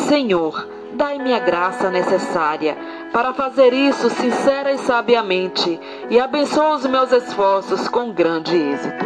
Senhor, 0.08 0.68
dai-me 0.94 1.36
a 1.36 1.40
graça 1.40 1.92
necessária 1.92 2.76
para 3.14 3.32
fazer 3.32 3.74
isso 3.74 4.10
sincera 4.10 4.72
e 4.72 4.80
sabiamente 4.80 5.80
e 6.10 6.20
abençoa 6.20 6.78
os 6.78 6.86
meus 6.88 7.12
esforços 7.12 7.88
com 7.88 8.12
grande 8.12 8.58
êxito. 8.58 9.06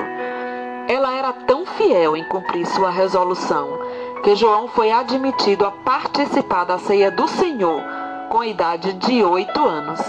Ela 0.88 1.13
era 1.13 1.34
tão 1.34 1.66
fiel 1.66 2.16
em 2.16 2.24
cumprir 2.24 2.66
sua 2.68 2.90
resolução 2.90 3.80
que 4.24 4.34
João 4.34 4.70
foi 4.70 4.94
admitido 4.94 5.66
a 5.66 5.72
participar 5.72 6.63
da 6.63 6.78
ceia 6.78 7.12
do 7.12 7.28
Senhor 7.28 8.02
com 8.34 8.40
a 8.40 8.48
idade 8.48 8.94
de 8.94 9.24
oito 9.24 9.63
anos. 9.63 10.02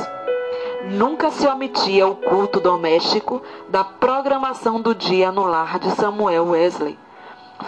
Nunca 0.84 1.30
se 1.30 1.46
omitia 1.46 2.06
o 2.06 2.16
culto 2.16 2.58
doméstico 2.58 3.42
da 3.68 3.84
programação 3.84 4.80
do 4.80 4.94
dia 4.94 5.30
no 5.30 5.44
lar 5.44 5.78
de 5.78 5.90
Samuel 5.90 6.48
Wesley, 6.48 6.98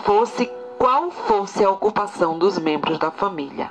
fosse 0.03 0.51
qual 0.79 1.11
fosse 1.11 1.63
a 1.63 1.69
ocupação 1.69 2.39
dos 2.39 2.59
membros 2.59 2.99
da 2.99 3.11
família 3.11 3.71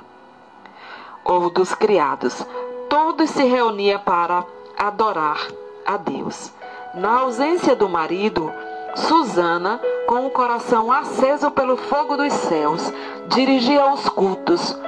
ou 1.24 1.50
dos 1.50 1.74
criados. 1.74 2.46
Todos 2.88 3.30
se 3.30 3.42
reuniam 3.42 3.98
para 3.98 4.44
adorar 4.78 5.44
a 5.84 5.96
Deus. 5.96 6.52
Na 6.94 7.18
ausência 7.18 7.74
do 7.74 7.88
marido, 7.88 8.52
Susana, 8.94 9.80
com 10.06 10.24
o 10.24 10.30
coração 10.30 10.92
aceso 10.92 11.50
pelo 11.50 11.76
fogo 11.76 12.16
dos 12.16 12.32
céus, 12.32 12.92
dirigia 13.26 13.92
os 13.92 14.08
cultos. 14.08 14.78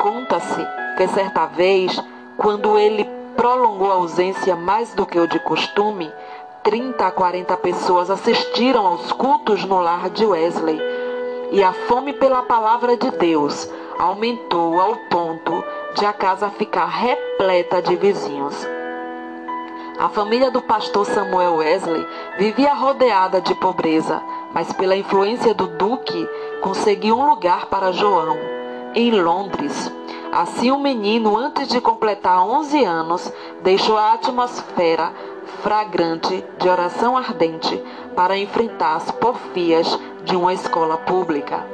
Conta-se 0.00 0.83
que 0.96 1.06
certa 1.08 1.46
vez, 1.46 2.00
quando 2.36 2.78
ele 2.78 3.04
prolongou 3.36 3.90
a 3.90 3.96
ausência 3.96 4.56
mais 4.56 4.94
do 4.94 5.04
que 5.04 5.18
o 5.18 5.26
de 5.26 5.38
costume, 5.40 6.10
30 6.62 7.06
a 7.06 7.10
40 7.10 7.56
pessoas 7.58 8.10
assistiram 8.10 8.86
aos 8.86 9.12
cultos 9.12 9.64
no 9.64 9.80
lar 9.80 10.08
de 10.10 10.24
Wesley. 10.24 10.80
E 11.52 11.62
a 11.62 11.72
fome 11.72 12.12
pela 12.12 12.42
palavra 12.42 12.96
de 12.96 13.10
Deus 13.10 13.70
aumentou 13.98 14.80
ao 14.80 14.96
ponto 15.10 15.62
de 15.94 16.06
a 16.06 16.12
casa 16.12 16.48
ficar 16.50 16.86
repleta 16.86 17.82
de 17.82 17.94
vizinhos. 17.96 18.66
A 19.98 20.08
família 20.08 20.50
do 20.50 20.60
pastor 20.60 21.06
Samuel 21.06 21.56
Wesley 21.56 22.04
vivia 22.36 22.74
rodeada 22.74 23.40
de 23.40 23.54
pobreza, 23.54 24.20
mas 24.52 24.72
pela 24.72 24.96
influência 24.96 25.54
do 25.54 25.68
duque 25.68 26.28
conseguiu 26.60 27.16
um 27.16 27.28
lugar 27.28 27.66
para 27.66 27.92
João, 27.92 28.36
em 28.94 29.12
Londres. 29.12 29.92
Assim, 30.34 30.72
o 30.72 30.78
menino, 30.80 31.38
antes 31.38 31.68
de 31.68 31.80
completar 31.80 32.44
11 32.44 32.84
anos, 32.84 33.32
deixou 33.62 33.96
a 33.96 34.14
atmosfera 34.14 35.12
fragrante 35.62 36.44
de 36.58 36.68
oração 36.68 37.16
ardente 37.16 37.80
para 38.16 38.36
enfrentar 38.36 38.96
as 38.96 39.12
porfias 39.12 39.86
de 40.24 40.34
uma 40.34 40.52
escola 40.52 40.96
pública. 40.96 41.64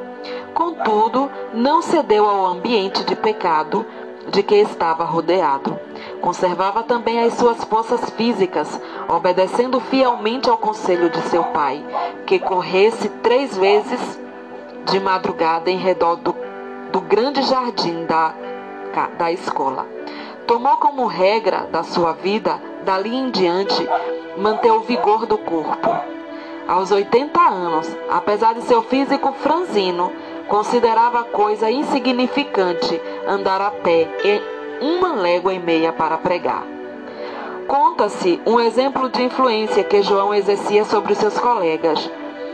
Contudo, 0.52 1.31
não 1.55 1.81
cedeu 1.81 2.29
ao 2.29 2.45
ambiente 2.49 3.02
de 3.05 3.17
pecado 3.17 3.87
de 4.29 4.43
que 4.43 4.57
estava 4.57 5.05
rodeado. 5.05 5.81
Conservava 6.21 6.83
também 6.83 7.19
as 7.25 7.33
suas 7.33 7.64
forças 7.64 8.11
físicas, 8.11 8.79
obedecendo 9.09 9.81
fielmente 9.81 10.50
ao 10.50 10.59
conselho 10.59 11.09
de 11.09 11.23
seu 11.31 11.45
pai, 11.45 11.83
que 12.26 12.38
corresse 12.38 13.09
três 13.23 13.57
vezes 13.57 14.21
de 14.85 15.00
madrugada 15.00 15.71
em 15.71 15.79
redor 15.79 16.17
do, 16.17 16.37
do 16.93 17.00
grande 17.00 17.40
jardim 17.40 18.05
da, 18.05 18.35
da 19.18 19.30
escola. 19.32 19.87
Tomou 20.47 20.76
como 20.78 21.06
regra 21.06 21.68
da 21.70 21.82
sua 21.82 22.12
vida, 22.12 22.61
dali 22.85 23.14
em 23.14 23.30
diante, 23.30 23.88
manter 24.37 24.70
o 24.70 24.80
vigor 24.80 25.26
do 25.26 25.38
corpo. 25.38 25.88
Aos 26.66 26.90
80 26.90 27.40
anos, 27.40 27.97
apesar 28.09 28.54
de 28.54 28.62
seu 28.62 28.82
físico 28.82 29.32
franzino, 29.32 30.12
Considerava 30.50 31.23
coisa 31.23 31.70
insignificante 31.70 33.00
andar 33.25 33.61
a 33.61 33.70
pé 33.70 34.09
uma 34.80 35.14
légua 35.14 35.54
e 35.54 35.61
meia 35.61 35.92
para 35.92 36.18
pregar. 36.18 36.64
Conta-se 37.68 38.40
um 38.44 38.59
exemplo 38.59 39.09
de 39.09 39.23
influência 39.23 39.85
que 39.85 40.02
João 40.02 40.35
exercia 40.35 40.85
sobre 40.85 41.14
seus 41.14 41.38
colegas. 41.38 42.11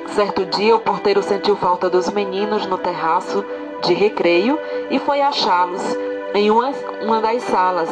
Certo 0.08 0.44
dia, 0.44 0.76
o 0.76 0.80
porteiro 0.80 1.22
sentiu 1.22 1.56
falta 1.56 1.88
dos 1.88 2.10
meninos 2.10 2.66
no 2.66 2.76
terraço 2.76 3.42
de 3.82 3.94
recreio 3.94 4.58
e 4.90 4.98
foi 4.98 5.22
achá-los 5.22 5.96
em 6.36 6.50
uma, 6.50 6.70
uma 7.00 7.20
das 7.22 7.42
salas, 7.44 7.88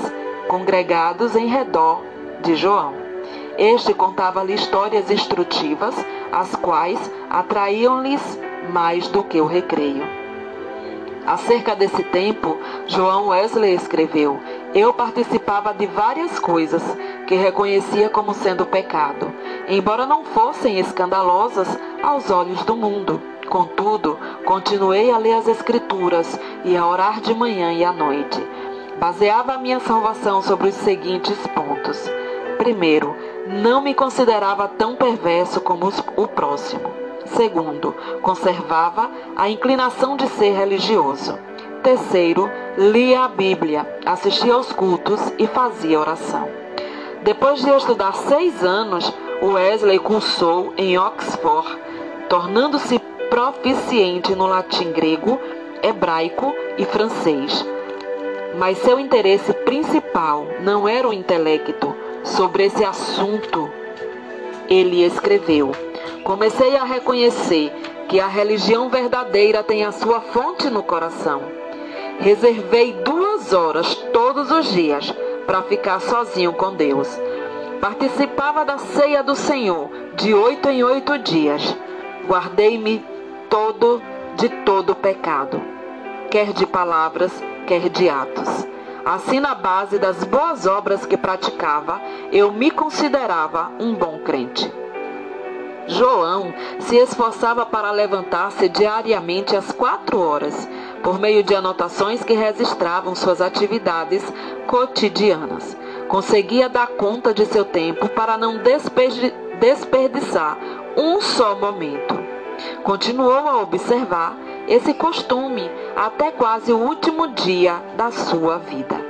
congregados 0.46 1.34
em 1.34 1.46
redor 1.46 2.02
de 2.42 2.54
João. 2.54 2.92
Este 3.56 3.94
contava-lhe 3.94 4.52
histórias 4.52 5.10
instrutivas, 5.10 5.94
as 6.30 6.54
quais 6.56 6.98
atraíam-lhes 7.30 8.20
mais 8.70 9.08
do 9.08 9.24
que 9.24 9.40
o 9.40 9.46
recreio. 9.46 10.04
Acerca 11.26 11.74
desse 11.74 12.02
tempo, 12.02 12.58
João 12.86 13.28
Wesley 13.28 13.74
escreveu: 13.74 14.38
Eu 14.74 14.92
participava 14.92 15.72
de 15.72 15.86
várias 15.86 16.38
coisas 16.38 16.82
que 17.26 17.34
reconhecia 17.36 18.10
como 18.10 18.34
sendo 18.34 18.66
pecado, 18.66 19.32
embora 19.68 20.04
não 20.04 20.22
fossem 20.22 20.78
escandalosas 20.78 21.66
aos 22.02 22.30
olhos 22.30 22.62
do 22.64 22.76
mundo. 22.76 23.33
Contudo, 23.48 24.18
continuei 24.44 25.10
a 25.10 25.18
ler 25.18 25.34
as 25.34 25.48
Escrituras 25.48 26.38
e 26.64 26.76
a 26.76 26.86
orar 26.86 27.20
de 27.20 27.34
manhã 27.34 27.72
e 27.72 27.84
à 27.84 27.92
noite. 27.92 28.40
Baseava 28.98 29.54
a 29.54 29.58
minha 29.58 29.80
salvação 29.80 30.42
sobre 30.42 30.68
os 30.68 30.74
seguintes 30.74 31.36
pontos. 31.48 32.10
Primeiro, 32.58 33.14
não 33.46 33.82
me 33.82 33.94
considerava 33.94 34.68
tão 34.68 34.96
perverso 34.96 35.60
como 35.60 35.92
o 36.16 36.26
próximo. 36.28 36.90
Segundo, 37.26 37.94
conservava 38.22 39.10
a 39.36 39.48
inclinação 39.48 40.16
de 40.16 40.26
ser 40.28 40.52
religioso. 40.52 41.38
Terceiro, 41.82 42.50
lia 42.78 43.24
a 43.24 43.28
Bíblia, 43.28 43.86
assistia 44.06 44.54
aos 44.54 44.72
cultos 44.72 45.20
e 45.38 45.46
fazia 45.46 46.00
oração. 46.00 46.48
Depois 47.22 47.60
de 47.60 47.70
estudar 47.70 48.14
seis 48.14 48.62
anos, 48.64 49.12
Wesley 49.42 49.98
cursou 49.98 50.72
em 50.76 50.98
Oxford, 50.98 51.78
tornando-se 52.28 52.98
proficiente 53.34 54.32
no 54.36 54.46
latim 54.46 54.92
grego, 54.92 55.40
hebraico 55.82 56.54
e 56.78 56.84
francês. 56.84 57.66
Mas 58.56 58.78
seu 58.78 59.00
interesse 59.00 59.52
principal 59.52 60.46
não 60.60 60.88
era 60.88 61.08
o 61.08 61.12
intelecto. 61.12 61.96
Sobre 62.22 62.66
esse 62.66 62.84
assunto, 62.84 63.68
ele 64.68 65.04
escreveu. 65.04 65.72
Comecei 66.22 66.76
a 66.76 66.84
reconhecer 66.84 67.72
que 68.08 68.20
a 68.20 68.28
religião 68.28 68.88
verdadeira 68.88 69.64
tem 69.64 69.84
a 69.84 69.90
sua 69.90 70.20
fonte 70.20 70.70
no 70.70 70.84
coração. 70.84 71.42
Reservei 72.20 72.92
duas 73.04 73.52
horas 73.52 73.96
todos 74.12 74.48
os 74.52 74.72
dias 74.72 75.12
para 75.44 75.60
ficar 75.62 76.00
sozinho 76.00 76.52
com 76.52 76.72
Deus. 76.76 77.08
Participava 77.80 78.64
da 78.64 78.78
ceia 78.78 79.24
do 79.24 79.34
Senhor 79.34 79.90
de 80.14 80.32
oito 80.32 80.68
em 80.68 80.84
oito 80.84 81.18
dias. 81.18 81.76
Guardei-me 82.28 83.13
todo 83.54 84.02
de 84.34 84.48
todo 84.48 84.96
pecado, 84.96 85.62
quer 86.28 86.52
de 86.52 86.66
palavras, 86.66 87.30
quer 87.68 87.88
de 87.88 88.08
atos. 88.08 88.66
Assim, 89.04 89.38
na 89.38 89.54
base 89.54 89.96
das 89.96 90.24
boas 90.24 90.66
obras 90.66 91.06
que 91.06 91.16
praticava, 91.16 92.00
eu 92.32 92.50
me 92.50 92.68
considerava 92.72 93.70
um 93.78 93.94
bom 93.94 94.18
crente. 94.24 94.68
João 95.86 96.52
se 96.80 96.96
esforçava 96.96 97.64
para 97.64 97.92
levantar-se 97.92 98.68
diariamente 98.68 99.54
às 99.54 99.70
quatro 99.70 100.18
horas, 100.18 100.68
por 101.00 101.20
meio 101.20 101.44
de 101.44 101.54
anotações 101.54 102.24
que 102.24 102.32
registravam 102.32 103.14
suas 103.14 103.40
atividades 103.40 104.24
cotidianas. 104.66 105.76
Conseguia 106.08 106.68
dar 106.68 106.88
conta 106.88 107.32
de 107.32 107.46
seu 107.46 107.64
tempo 107.64 108.08
para 108.08 108.36
não 108.36 108.60
desperdiçar 109.60 110.58
um 110.96 111.20
só 111.20 111.54
momento. 111.54 112.33
Continuou 112.82 113.48
a 113.48 113.60
observar 113.62 114.36
esse 114.66 114.94
costume 114.94 115.70
até 115.94 116.30
quase 116.30 116.72
o 116.72 116.78
último 116.78 117.28
dia 117.28 117.80
da 117.96 118.10
sua 118.10 118.58
vida. 118.58 119.00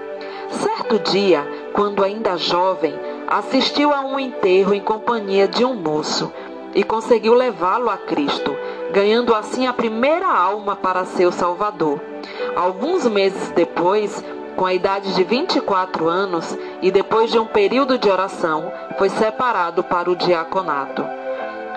Certo 0.51 0.99
dia, 0.99 1.47
quando 1.73 2.05
ainda 2.05 2.37
jovem, 2.37 2.95
assistiu 3.27 3.93
a 3.93 4.01
um 4.01 4.19
enterro 4.19 4.75
em 4.75 4.81
companhia 4.81 5.49
de 5.49 5.65
um 5.65 5.75
moço 5.75 6.33
e 6.75 6.83
conseguiu 6.83 7.35
levá-lo 7.35 7.89
a 7.89 7.97
Cristo, 7.97 8.57
ganhando 8.93 9.35
assim 9.35 9.67
a 9.67 9.73
primeira 9.73 10.27
alma 10.27 10.77
para 10.77 11.05
seu 11.05 11.33
Salvador. 11.33 12.01
Alguns 12.55 13.07
meses 13.07 13.51
depois, 13.51 14.25
com 14.57 14.67
a 14.67 14.75
idade 14.75 15.15
de 15.15 15.25
24 15.25 16.09
anos 16.09 16.57
e 16.83 16.91
depois 16.91 17.31
de 17.31 17.39
um 17.39 17.47
período 17.47 17.99
de 17.99 18.09
oração, 18.09 18.71
foi 18.99 19.09
separado 19.09 19.83
para 19.83 20.11
o 20.11 20.17
diaconato. 20.17 21.24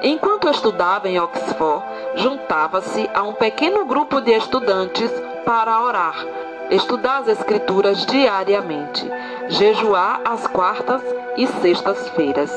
Enquanto 0.03 0.47
estudava 0.47 1.09
em 1.09 1.19
Oxford, 1.19 1.83
juntava-se 2.15 3.09
a 3.13 3.23
um 3.23 3.33
pequeno 3.33 3.85
grupo 3.85 4.21
de 4.21 4.31
estudantes 4.31 5.11
para 5.43 5.81
orar, 5.81 6.23
estudar 6.69 7.19
as 7.19 7.27
Escrituras 7.29 8.05
diariamente, 8.05 9.09
jejuar 9.49 10.21
às 10.23 10.45
quartas 10.45 11.01
e 11.35 11.47
sextas-feiras, 11.47 12.51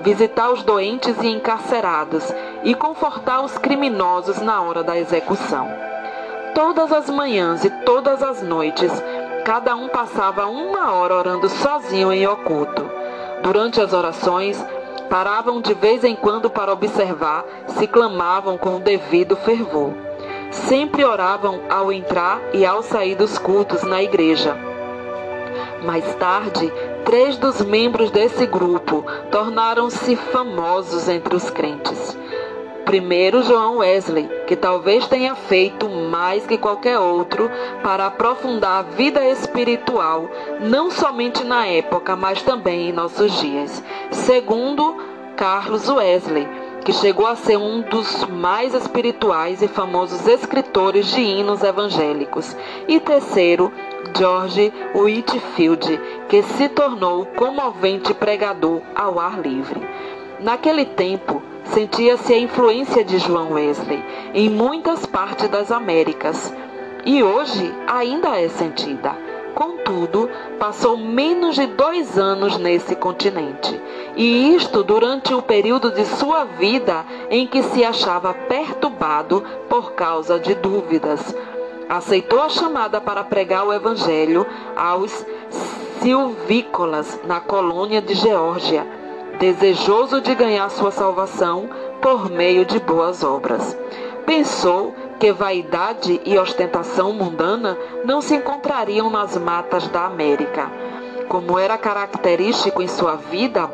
visitar 0.00 0.50
os 0.50 0.62
doentes 0.62 1.16
e 1.22 1.28
encarcerados 1.28 2.24
e 2.62 2.74
confortar 2.74 3.40
os 3.40 3.56
criminosos 3.56 4.38
na 4.42 4.60
hora 4.60 4.82
da 4.82 4.98
execução. 4.98 5.68
Todas 6.54 6.92
as 6.92 7.08
manhãs 7.08 7.64
e 7.64 7.70
todas 7.70 8.22
as 8.22 8.42
noites, 8.42 8.92
cada 9.44 9.74
um 9.74 9.88
passava 9.88 10.46
uma 10.46 10.92
hora 10.92 11.14
orando 11.14 11.48
sozinho 11.48 12.12
em 12.12 12.26
oculto. 12.26 12.90
Durante 13.42 13.80
as 13.80 13.92
orações, 13.92 14.62
paravam 15.08 15.60
de 15.60 15.74
vez 15.74 16.04
em 16.04 16.14
quando 16.14 16.50
para 16.50 16.72
observar 16.72 17.44
se 17.68 17.86
clamavam 17.86 18.56
com 18.56 18.76
o 18.76 18.80
devido 18.80 19.36
fervor. 19.36 19.92
Sempre 20.50 21.04
oravam 21.04 21.60
ao 21.68 21.92
entrar 21.92 22.40
e 22.52 22.64
ao 22.64 22.82
sair 22.82 23.14
dos 23.14 23.38
cultos 23.38 23.82
na 23.82 24.02
igreja. 24.02 24.56
Mais 25.84 26.14
tarde, 26.16 26.72
três 27.04 27.36
dos 27.36 27.60
membros 27.60 28.10
desse 28.10 28.46
grupo 28.46 29.04
tornaram-se 29.30 30.16
famosos 30.16 31.08
entre 31.08 31.36
os 31.36 31.50
crentes. 31.50 32.16
Primeiro, 32.88 33.42
João 33.42 33.76
Wesley, 33.76 34.26
que 34.46 34.56
talvez 34.56 35.06
tenha 35.06 35.34
feito 35.34 35.90
mais 35.90 36.46
que 36.46 36.56
qualquer 36.56 36.98
outro 36.98 37.50
para 37.82 38.06
aprofundar 38.06 38.78
a 38.78 38.82
vida 38.82 39.22
espiritual, 39.28 40.26
não 40.58 40.90
somente 40.90 41.44
na 41.44 41.66
época, 41.66 42.16
mas 42.16 42.40
também 42.40 42.88
em 42.88 42.92
nossos 42.94 43.30
dias. 43.42 43.84
Segundo, 44.10 44.96
Carlos 45.36 45.86
Wesley, 45.86 46.48
que 46.82 46.94
chegou 46.94 47.26
a 47.26 47.36
ser 47.36 47.58
um 47.58 47.82
dos 47.82 48.24
mais 48.24 48.72
espirituais 48.72 49.60
e 49.60 49.68
famosos 49.68 50.26
escritores 50.26 51.08
de 51.08 51.20
hinos 51.20 51.62
evangélicos. 51.62 52.56
E 52.88 52.98
terceiro, 52.98 53.70
George 54.16 54.72
Whitfield, 54.94 56.00
que 56.26 56.42
se 56.42 56.70
tornou 56.70 57.26
comovente 57.36 58.14
pregador 58.14 58.80
ao 58.96 59.20
ar 59.20 59.38
livre. 59.38 59.78
Naquele 60.40 60.86
tempo, 60.86 61.42
sentia-se 61.72 62.32
a 62.32 62.38
influência 62.38 63.04
de 63.04 63.18
João 63.18 63.52
Wesley 63.52 64.02
em 64.34 64.48
muitas 64.48 65.06
partes 65.06 65.48
das 65.48 65.70
Américas 65.70 66.52
e 67.04 67.22
hoje 67.22 67.74
ainda 67.86 68.38
é 68.38 68.48
sentida. 68.48 69.16
Contudo, 69.54 70.30
passou 70.58 70.96
menos 70.96 71.56
de 71.56 71.66
dois 71.66 72.18
anos 72.18 72.58
nesse 72.58 72.94
continente, 72.94 73.80
e 74.14 74.54
isto 74.54 74.84
durante 74.84 75.34
o 75.34 75.42
período 75.42 75.90
de 75.90 76.04
sua 76.04 76.44
vida 76.44 77.04
em 77.30 77.46
que 77.46 77.62
se 77.62 77.84
achava 77.84 78.32
perturbado 78.32 79.42
por 79.68 79.92
causa 79.92 80.38
de 80.38 80.54
dúvidas. 80.54 81.34
Aceitou 81.88 82.42
a 82.42 82.48
chamada 82.48 83.00
para 83.00 83.24
pregar 83.24 83.66
o 83.66 83.72
Evangelho 83.72 84.46
aos 84.76 85.26
silvícolas 86.00 87.18
na 87.24 87.40
colônia 87.40 88.00
de 88.00 88.14
Geórgia 88.14 88.86
desejoso 89.38 90.20
de 90.20 90.34
ganhar 90.34 90.68
sua 90.70 90.90
salvação 90.90 91.68
por 92.02 92.30
meio 92.30 92.64
de 92.64 92.78
boas 92.80 93.22
obras. 93.22 93.76
Pensou 94.26 94.94
que 95.18 95.32
vaidade 95.32 96.20
e 96.24 96.38
ostentação 96.38 97.12
mundana 97.12 97.76
não 98.04 98.20
se 98.20 98.34
encontrariam 98.34 99.08
nas 99.08 99.36
matas 99.36 99.88
da 99.88 100.04
América. 100.04 100.70
Como 101.28 101.58
era 101.58 101.78
característico 101.78 102.82
em 102.82 102.88
sua 102.88 103.16
vida, 103.16 103.70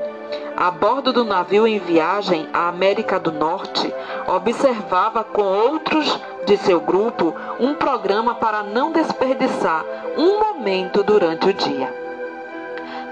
a 0.57 0.71
bordo 0.71 1.13
do 1.13 1.25
navio 1.25 1.67
em 1.67 1.79
viagem 1.79 2.49
à 2.53 2.69
América 2.69 3.19
do 3.19 3.33
Norte, 3.33 3.93
observava 4.27 5.25
com 5.25 5.43
outros 5.43 6.21
de 6.47 6.57
seu 6.57 6.81
grupo 6.81 7.35
um 7.59 7.75
programa 7.75 8.35
para 8.35 8.63
não 8.63 8.93
desperdiçar 8.93 9.85
um 10.17 10.39
momento 10.39 11.03
durante 11.03 11.49
o 11.49 11.55
dia. 11.55 11.93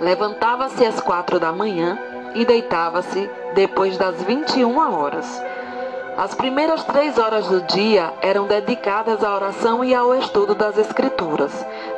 Levantava-se 0.00 0.84
às 0.84 1.00
quatro 1.00 1.40
da 1.40 1.52
manhã 1.52 1.98
e 2.34 2.44
deitava-se 2.44 3.30
depois 3.54 3.96
das 3.96 4.22
21 4.22 4.78
horas. 4.78 5.42
As 6.16 6.34
primeiras 6.34 6.84
três 6.84 7.16
horas 7.16 7.46
do 7.46 7.62
dia 7.62 8.12
eram 8.20 8.46
dedicadas 8.46 9.24
à 9.24 9.34
oração 9.34 9.82
e 9.82 9.94
ao 9.94 10.14
estudo 10.14 10.54
das 10.54 10.76
Escrituras. 10.76 11.50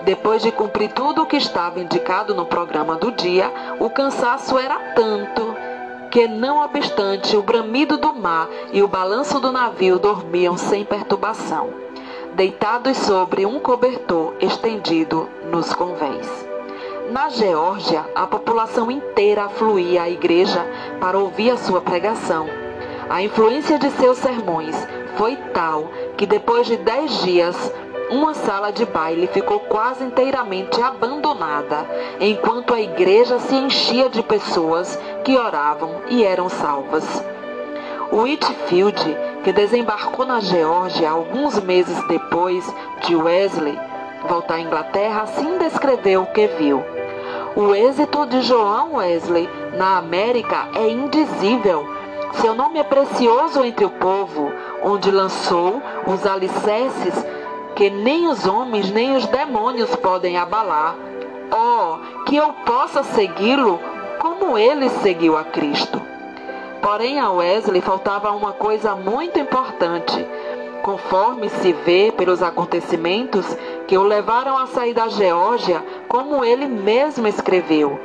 Depois 0.02 0.40
de 0.40 0.52
cumprir 0.52 0.92
tudo 0.92 1.22
o 1.22 1.26
que 1.26 1.36
estava 1.36 1.80
indicado 1.80 2.32
no 2.32 2.46
programa 2.46 2.94
do 2.94 3.10
dia, 3.10 3.52
o 3.80 3.90
cansaço 3.90 4.56
era 4.56 4.78
tanto 4.94 5.56
que, 6.12 6.28
não 6.28 6.64
obstante 6.64 7.36
o 7.36 7.42
bramido 7.42 7.96
do 7.96 8.14
mar 8.14 8.48
e 8.72 8.84
o 8.84 8.88
balanço 8.88 9.40
do 9.40 9.50
navio, 9.50 9.98
dormiam 9.98 10.56
sem 10.56 10.84
perturbação, 10.84 11.70
deitados 12.34 12.96
sobre 12.98 13.44
um 13.44 13.58
cobertor 13.58 14.34
estendido 14.40 15.28
nos 15.50 15.72
convés. 15.74 16.53
Na 17.10 17.28
Geórgia, 17.28 18.06
a 18.14 18.26
população 18.26 18.90
inteira 18.90 19.44
afluía 19.44 20.04
à 20.04 20.10
igreja 20.10 20.66
para 20.98 21.18
ouvir 21.18 21.50
a 21.50 21.56
sua 21.58 21.82
pregação. 21.82 22.48
A 23.10 23.22
influência 23.22 23.78
de 23.78 23.90
seus 23.90 24.16
sermões 24.16 24.74
foi 25.16 25.36
tal 25.52 25.90
que 26.16 26.24
depois 26.24 26.66
de 26.66 26.78
dez 26.78 27.22
dias, 27.22 27.72
uma 28.10 28.32
sala 28.32 28.70
de 28.70 28.86
baile 28.86 29.26
ficou 29.26 29.60
quase 29.60 30.02
inteiramente 30.02 30.80
abandonada, 30.80 31.86
enquanto 32.18 32.72
a 32.72 32.80
igreja 32.80 33.38
se 33.38 33.54
enchia 33.54 34.08
de 34.08 34.22
pessoas 34.22 34.98
que 35.24 35.36
oravam 35.36 36.00
e 36.08 36.24
eram 36.24 36.48
salvas. 36.48 37.04
Whitfield, 38.10 39.16
que 39.44 39.52
desembarcou 39.52 40.24
na 40.24 40.40
Geórgia 40.40 41.10
alguns 41.10 41.60
meses 41.60 42.02
depois 42.08 42.64
de 43.02 43.14
Wesley 43.14 43.78
voltar 44.26 44.54
à 44.54 44.60
Inglaterra, 44.60 45.22
assim 45.22 45.58
descreveu 45.58 46.22
o 46.22 46.26
que 46.26 46.46
viu. 46.46 46.93
O 47.56 47.72
êxito 47.72 48.26
de 48.26 48.42
João 48.42 48.94
Wesley 48.96 49.48
na 49.76 49.96
América 49.98 50.70
é 50.74 50.88
indizível. 50.88 51.86
Seu 52.32 52.52
nome 52.52 52.80
é 52.80 52.82
precioso 52.82 53.64
entre 53.64 53.84
o 53.84 53.90
povo, 53.90 54.50
onde 54.82 55.08
lançou 55.12 55.80
os 56.04 56.26
alicerces 56.26 57.14
que 57.76 57.88
nem 57.90 58.26
os 58.26 58.44
homens 58.44 58.90
nem 58.90 59.14
os 59.14 59.24
demônios 59.28 59.94
podem 59.94 60.36
abalar. 60.36 60.96
Oh, 61.52 62.24
que 62.24 62.34
eu 62.34 62.52
possa 62.66 63.04
segui-lo 63.04 63.78
como 64.18 64.58
ele 64.58 64.88
seguiu 64.88 65.36
a 65.36 65.44
Cristo. 65.44 66.02
Porém, 66.82 67.20
a 67.20 67.30
Wesley 67.30 67.80
faltava 67.80 68.32
uma 68.32 68.52
coisa 68.52 68.96
muito 68.96 69.38
importante. 69.38 70.26
Conforme 70.84 71.48
se 71.48 71.72
vê 71.72 72.12
pelos 72.14 72.42
acontecimentos 72.42 73.46
que 73.88 73.96
o 73.96 74.02
levaram 74.02 74.58
a 74.58 74.66
sair 74.66 74.92
da 74.92 75.08
Geórgia, 75.08 75.82
como 76.06 76.44
ele 76.44 76.66
mesmo 76.66 77.26
escreveu. 77.26 77.98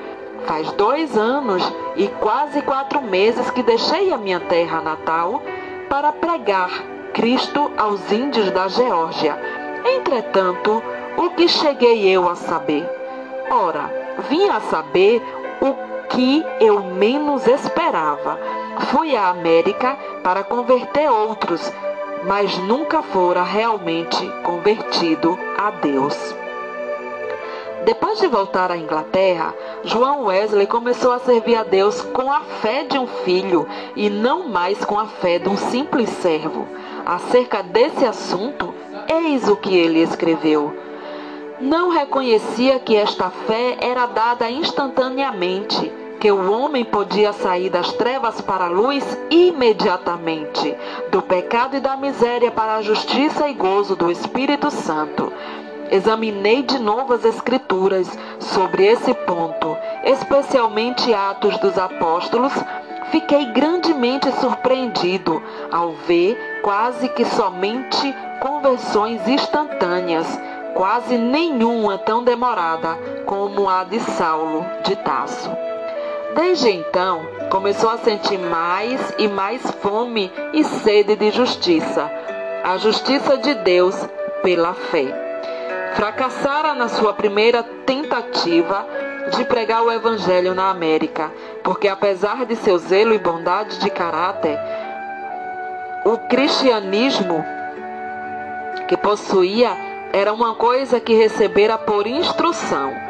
Faz 0.45 0.71
dois 0.71 1.17
anos 1.17 1.61
e 1.97 2.07
quase 2.07 2.61
quatro 2.61 3.01
meses 3.01 3.51
que 3.51 3.61
deixei 3.61 4.13
a 4.13 4.17
minha 4.17 4.39
terra 4.39 4.79
natal 4.79 5.41
para 5.89 6.13
pregar 6.13 6.69
Cristo 7.13 7.69
aos 7.77 8.09
índios 8.13 8.49
da 8.51 8.69
Geórgia. 8.69 9.37
Entretanto, 9.83 10.81
o 11.17 11.31
que 11.31 11.49
cheguei 11.49 12.07
eu 12.07 12.29
a 12.29 12.35
saber? 12.35 12.89
Ora, 13.51 13.91
vim 14.29 14.47
a 14.47 14.61
saber 14.61 15.21
o 15.59 16.07
que 16.07 16.45
eu 16.61 16.81
menos 16.81 17.45
esperava. 17.45 18.39
Fui 18.89 19.17
à 19.17 19.27
América 19.27 19.97
para 20.23 20.45
converter 20.45 21.11
outros, 21.11 21.73
mas 22.25 22.57
nunca 22.59 23.01
fora 23.01 23.43
realmente 23.43 24.27
convertido 24.43 25.37
a 25.57 25.71
Deus. 25.71 26.15
Depois 27.85 28.19
de 28.19 28.27
voltar 28.27 28.71
à 28.71 28.77
Inglaterra, 28.77 29.53
João 29.83 30.25
Wesley 30.25 30.67
começou 30.67 31.11
a 31.11 31.19
servir 31.19 31.55
a 31.55 31.63
Deus 31.63 32.01
com 32.01 32.31
a 32.31 32.41
fé 32.41 32.83
de 32.83 32.97
um 32.97 33.07
filho 33.07 33.67
e 33.95 34.09
não 34.09 34.47
mais 34.49 34.83
com 34.83 34.99
a 34.99 35.07
fé 35.07 35.39
de 35.39 35.47
um 35.47 35.55
simples 35.55 36.09
servo. 36.09 36.67
Acerca 37.05 37.63
desse 37.63 38.05
assunto, 38.05 38.73
eis 39.07 39.47
o 39.47 39.55
que 39.55 39.75
ele 39.75 40.01
escreveu. 40.01 40.75
Não 41.59 41.89
reconhecia 41.89 42.79
que 42.79 42.95
esta 42.95 43.29
fé 43.29 43.77
era 43.81 44.05
dada 44.05 44.49
instantaneamente, 44.49 45.91
que 46.19 46.31
o 46.31 46.51
homem 46.51 46.83
podia 46.83 47.31
sair 47.31 47.69
das 47.69 47.93
trevas 47.93 48.41
para 48.41 48.65
a 48.65 48.69
luz 48.69 49.03
imediatamente, 49.29 50.75
do 51.09 51.21
pecado 51.21 51.77
e 51.77 51.79
da 51.79 51.95
miséria 51.95 52.51
para 52.51 52.75
a 52.75 52.81
justiça 52.81 53.47
e 53.47 53.53
gozo 53.53 53.95
do 53.95 54.11
Espírito 54.11 54.69
Santo. 54.69 55.31
Examinei 55.89 56.61
de 56.61 56.77
novo 56.77 57.13
as 57.13 57.23
Escrituras 57.23 58.07
sobre 58.39 58.85
esse 58.85 59.13
ponto, 59.13 59.77
especialmente 60.03 61.13
Atos 61.13 61.57
dos 61.59 61.77
Apóstolos. 61.77 62.53
Fiquei 63.11 63.45
grandemente 63.45 64.29
surpreendido 64.33 65.41
ao 65.71 65.93
ver 65.93 66.61
quase 66.61 67.09
que 67.09 67.25
somente 67.25 68.13
conversões 68.39 69.25
instantâneas, 69.27 70.27
quase 70.75 71.17
nenhuma 71.17 71.97
tão 71.97 72.23
demorada 72.23 72.95
como 73.25 73.67
a 73.67 73.83
de 73.83 73.99
Saulo 73.99 74.63
de 74.83 74.95
Tasso. 74.97 75.68
Desde 76.35 76.69
então, 76.69 77.27
começou 77.49 77.89
a 77.89 77.97
sentir 77.97 78.37
mais 78.37 79.13
e 79.17 79.27
mais 79.27 79.61
fome 79.81 80.31
e 80.53 80.63
sede 80.63 81.15
de 81.15 81.31
justiça, 81.31 82.09
a 82.63 82.77
justiça 82.77 83.37
de 83.37 83.53
Deus 83.55 83.95
pela 84.43 84.73
fé 84.73 85.29
fracassara 85.99 86.73
na 86.75 86.87
sua 86.87 87.13
primeira 87.13 87.61
tentativa 87.61 88.85
de 89.35 89.43
pregar 89.43 89.83
o 89.83 89.91
Evangelho 89.91 90.53
na 90.53 90.69
América, 90.69 91.31
porque 91.63 91.87
apesar 91.87 92.45
de 92.45 92.55
seu 92.55 92.77
zelo 92.77 93.13
e 93.13 93.19
bondade 93.19 93.79
de 93.79 93.89
caráter, 93.89 94.57
o 96.05 96.17
cristianismo 96.29 97.43
que 98.87 98.95
possuía 98.95 99.75
era 100.13 100.31
uma 100.33 100.55
coisa 100.55 100.99
que 100.99 101.13
recebera 101.13 101.77
por 101.77 102.07
instrução. 102.07 103.08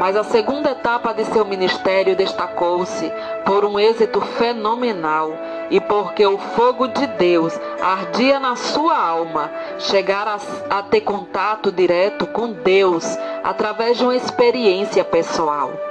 Mas 0.00 0.16
a 0.16 0.24
segunda 0.24 0.70
etapa 0.70 1.12
de 1.12 1.26
seu 1.26 1.44
ministério 1.44 2.16
destacou-se 2.16 3.12
por 3.44 3.66
um 3.66 3.78
êxito 3.78 4.18
fenomenal 4.22 5.30
e 5.68 5.78
porque 5.78 6.24
o 6.24 6.38
fogo 6.38 6.88
de 6.88 7.06
Deus 7.06 7.52
ardia 7.82 8.40
na 8.40 8.56
sua 8.56 8.96
alma, 8.96 9.50
chegar 9.78 10.26
a, 10.26 10.38
a 10.70 10.82
ter 10.82 11.02
contato 11.02 11.70
direto 11.70 12.26
com 12.26 12.50
Deus 12.50 13.04
através 13.44 13.98
de 13.98 14.04
uma 14.04 14.16
experiência 14.16 15.04
pessoal. 15.04 15.89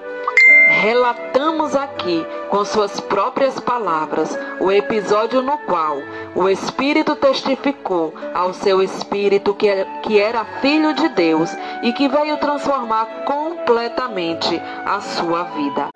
Relatamos 0.69 1.75
aqui, 1.75 2.23
com 2.47 2.63
suas 2.63 2.99
próprias 2.99 3.59
palavras, 3.59 4.37
o 4.59 4.71
episódio 4.71 5.41
no 5.41 5.57
qual 5.57 5.97
o 6.35 6.47
Espírito 6.47 7.15
testificou 7.15 8.13
ao 8.35 8.53
seu 8.53 8.81
espírito 8.83 9.55
que, 9.55 9.67
é, 9.67 9.83
que 10.03 10.19
era 10.19 10.45
filho 10.61 10.93
de 10.93 11.09
Deus 11.09 11.49
e 11.81 11.91
que 11.91 12.07
veio 12.07 12.37
transformar 12.37 13.25
completamente 13.25 14.61
a 14.85 15.01
sua 15.01 15.43
vida. 15.43 15.87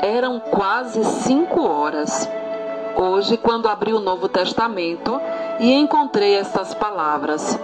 Eram 0.00 0.38
quase 0.38 1.04
cinco 1.04 1.66
horas 1.66 2.28
hoje 2.96 3.36
quando 3.36 3.68
abri 3.68 3.92
o 3.92 3.98
Novo 3.98 4.28
Testamento 4.28 5.20
e 5.58 5.72
encontrei 5.72 6.36
estas 6.36 6.72
palavras. 6.72 7.58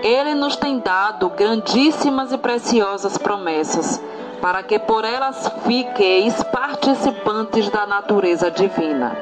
Ele 0.00 0.34
nos 0.36 0.54
tem 0.54 0.78
dado 0.78 1.28
grandíssimas 1.30 2.30
e 2.30 2.38
preciosas 2.38 3.18
promessas, 3.18 4.00
para 4.44 4.62
que 4.62 4.78
por 4.78 5.06
elas 5.06 5.50
fiqueis 5.66 6.42
participantes 6.42 7.70
da 7.70 7.86
natureza 7.86 8.50
divina. 8.50 9.16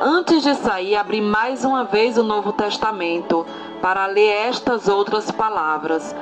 Antes 0.00 0.42
de 0.42 0.52
sair, 0.56 0.96
abri 0.96 1.20
mais 1.20 1.64
uma 1.64 1.84
vez 1.84 2.18
o 2.18 2.24
Novo 2.24 2.52
Testamento 2.52 3.46
para 3.80 4.06
ler 4.06 4.48
estas 4.48 4.88
outras 4.88 5.30
palavras. 5.30 6.12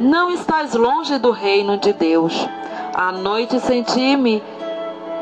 Não 0.00 0.28
estás 0.32 0.74
longe 0.74 1.18
do 1.18 1.30
reino 1.30 1.78
de 1.78 1.92
Deus. 1.92 2.34
À 2.92 3.12
noite 3.12 3.60
senti-me 3.60 4.42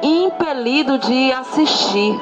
impelido 0.02 0.96
de 0.96 1.30
assistir 1.30 2.18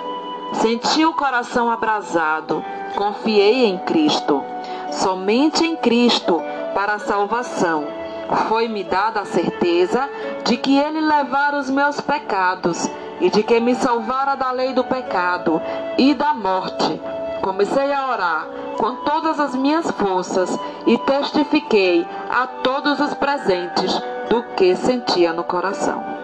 Senti 0.55 1.05
o 1.05 1.15
coração 1.15 1.71
abrasado, 1.71 2.65
confiei 2.97 3.67
em 3.67 3.79
Cristo, 3.79 4.43
somente 4.91 5.65
em 5.65 5.77
Cristo 5.77 6.43
para 6.75 6.95
a 6.95 6.99
salvação. 6.99 8.00
Foi-me 8.49 8.85
dada 8.85 9.21
a 9.21 9.25
certeza 9.25 10.09
de 10.45 10.57
que 10.57 10.79
Ele 10.79 11.01
levara 11.01 11.59
os 11.59 11.69
meus 11.69 12.01
pecados 12.01 12.89
e 13.21 13.29
de 13.31 13.43
que 13.43 13.61
me 13.61 13.75
salvara 13.75 14.35
da 14.35 14.51
lei 14.51 14.73
do 14.73 14.85
pecado 14.85 15.61
e 15.99 16.15
da 16.15 16.33
morte. 16.33 17.01
Comecei 17.43 17.93
a 17.93 18.11
orar 18.11 18.47
com 18.77 18.97
todas 18.97 19.39
as 19.39 19.55
minhas 19.55 19.91
forças 19.91 20.59
e 20.87 20.97
testifiquei 20.99 22.07
a 22.31 22.47
todos 22.47 23.01
os 23.01 23.15
presentes 23.15 23.93
do 24.29 24.43
que 24.55 24.75
sentia 24.77 25.33
no 25.33 25.45
coração. 25.45 26.21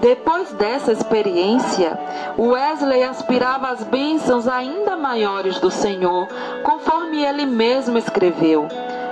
Depois 0.00 0.50
dessa 0.52 0.92
experiência, 0.92 1.98
Wesley 2.38 3.02
aspirava 3.02 3.68
às 3.68 3.82
bênçãos 3.84 4.48
ainda 4.48 4.96
maiores 4.96 5.58
do 5.60 5.70
Senhor, 5.70 6.26
conforme 6.62 7.22
ele 7.22 7.44
mesmo 7.44 7.98
escreveu. 7.98 8.66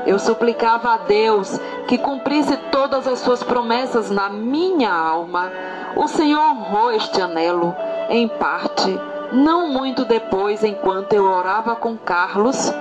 Eu 0.08 0.18
suplicava 0.18 0.94
a 0.94 0.96
Deus 0.96 1.60
que 1.86 1.98
cumprisse 1.98 2.56
todas 2.72 3.06
as 3.06 3.18
suas 3.18 3.42
promessas 3.42 4.10
na 4.10 4.30
minha 4.30 4.90
alma. 4.90 5.52
O 5.94 6.08
Senhor 6.08 6.40
honrou 6.40 6.90
este 6.92 7.20
anelo, 7.20 7.76
em 8.08 8.26
parte, 8.26 8.98
não 9.30 9.68
muito 9.68 10.06
depois, 10.06 10.64
enquanto 10.64 11.12
eu 11.12 11.24
orava 11.24 11.76
com 11.76 11.94
Carlos 11.98 12.72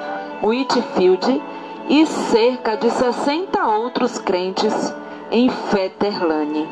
Whitfield 0.41 1.43
e 1.89 2.05
cerca 2.05 2.77
de 2.77 2.89
60 2.89 3.61
outros 3.67 4.17
crentes 4.19 4.95
em 5.29 5.49
Fetterlane. 5.49 6.65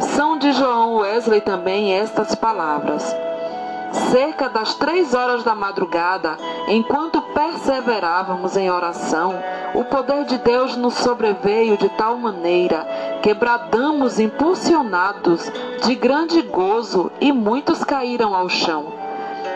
São 0.00 0.38
de 0.38 0.50
João 0.54 0.96
Wesley 0.96 1.40
também 1.40 1.92
estas 1.92 2.34
palavras. 2.34 3.04
Cerca 4.10 4.48
das 4.48 4.74
três 4.74 5.14
horas 5.14 5.44
da 5.44 5.54
madrugada, 5.54 6.36
enquanto 6.66 7.22
perseverávamos 7.38 8.56
em 8.56 8.68
oração, 8.68 9.40
o 9.72 9.84
poder 9.84 10.24
de 10.24 10.38
Deus 10.38 10.76
nos 10.76 10.94
sobreveio 10.94 11.76
de 11.76 11.88
tal 11.90 12.16
maneira 12.16 12.84
que 13.22 13.32
bradamos 13.32 14.18
impulsionados 14.18 15.48
de 15.84 15.94
grande 15.94 16.42
gozo 16.42 17.12
e 17.20 17.30
muitos 17.30 17.84
caíram 17.84 18.34
ao 18.34 18.48
chão. 18.48 18.92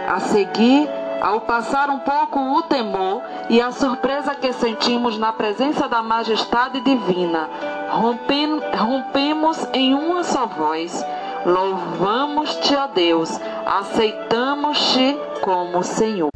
A 0.07 0.21
seguir, 0.21 0.89
ao 1.21 1.41
passar 1.41 1.91
um 1.91 1.99
pouco 1.99 2.39
o 2.39 2.63
temor 2.63 3.21
e 3.51 3.61
a 3.61 3.73
surpresa 3.73 4.33
que 4.33 4.53
sentimos 4.53 5.19
na 5.19 5.33
presença 5.33 5.89
da 5.89 6.05
majestade 6.05 6.81
divina, 6.83 7.51
rompemos 7.91 9.69
em 9.73 9.93
uma 9.93 10.23
só 10.23 10.47
voz. 10.47 11.05
Louvamos-te, 11.45 12.77
ó 12.77 12.87
Deus, 12.87 13.41
aceitamos-te 13.67 15.19
como 15.41 15.83
Senhor. 15.83 16.31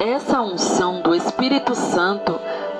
Essa 0.00 0.40
unção 0.40 1.00
do 1.00 1.12
Espírito 1.12 1.74
Santo 1.74 2.38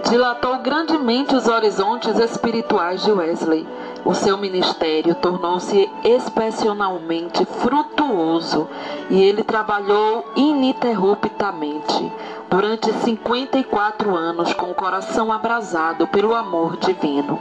dilatou 0.09 0.59
grandemente 0.59 1.35
os 1.35 1.49
horizontes 1.49 2.17
espirituais 2.17 3.03
de 3.03 3.11
Wesley. 3.11 3.67
O 4.05 4.15
seu 4.15 4.39
ministério 4.39 5.17
tornou-se 5.17 5.91
excepcionalmente 6.05 7.45
frutuoso 7.45 8.69
e 9.11 9.21
ele 9.21 9.43
trabalhou 9.43 10.27
ininterruptamente 10.37 12.13
durante 12.49 12.93
54 12.93 14.15
anos 14.15 14.55
com 14.55 14.71
o 14.71 14.75
coração 14.75 15.33
abrasado 15.33 16.07
pelo 16.07 16.37
amor 16.37 16.77
divino. 16.77 17.41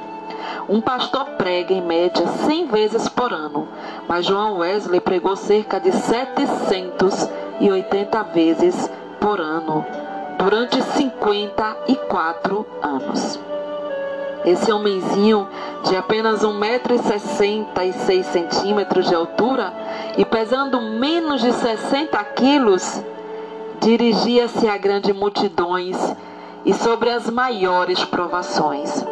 Um 0.67 0.81
pastor 0.81 1.23
prega 1.37 1.71
em 1.71 1.83
média 1.83 2.25
100 2.25 2.65
vezes 2.65 3.07
por 3.07 3.31
ano, 3.31 3.67
mas 4.07 4.25
João 4.25 4.57
Wesley 4.57 4.99
pregou 4.99 5.35
cerca 5.35 5.79
de 5.79 5.91
780 5.91 8.23
vezes 8.23 8.89
por 9.19 9.41
ano, 9.41 9.85
durante 10.37 10.81
54 10.81 12.65
anos. 12.81 13.37
Esse 14.45 14.71
homenzinho 14.71 15.49
de 15.83 15.95
apenas 15.95 16.41
1,66m 16.41 19.01
de 19.01 19.13
altura 19.13 19.73
e 20.17 20.23
pesando 20.23 20.79
menos 20.81 21.41
de 21.41 21.51
60 21.51 22.23
quilos, 22.35 23.03
dirigia-se 23.81 24.69
a 24.69 24.77
grandes 24.77 25.13
multidões 25.15 25.97
e 26.65 26.73
sobre 26.73 27.09
as 27.09 27.29
maiores 27.29 28.03
provações. 28.05 29.05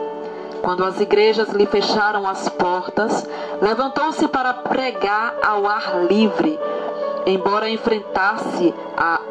Quando 0.62 0.84
as 0.84 1.00
igrejas 1.00 1.50
lhe 1.50 1.66
fecharam 1.66 2.28
as 2.28 2.50
portas, 2.50 3.28
levantou-se 3.62 4.28
para 4.28 4.54
pregar 4.54 5.36
ao 5.44 5.66
ar 5.68 6.04
livre, 6.06 6.60
embora 7.26 7.70
enfrentasse 7.70 8.74
a 8.98 9.22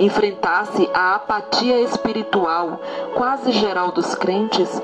enfrentasse 0.00 0.88
a 0.94 1.14
apatia 1.14 1.80
espiritual 1.82 2.80
quase 3.14 3.52
geral 3.52 3.92
dos 3.92 4.14
crentes, 4.14 4.82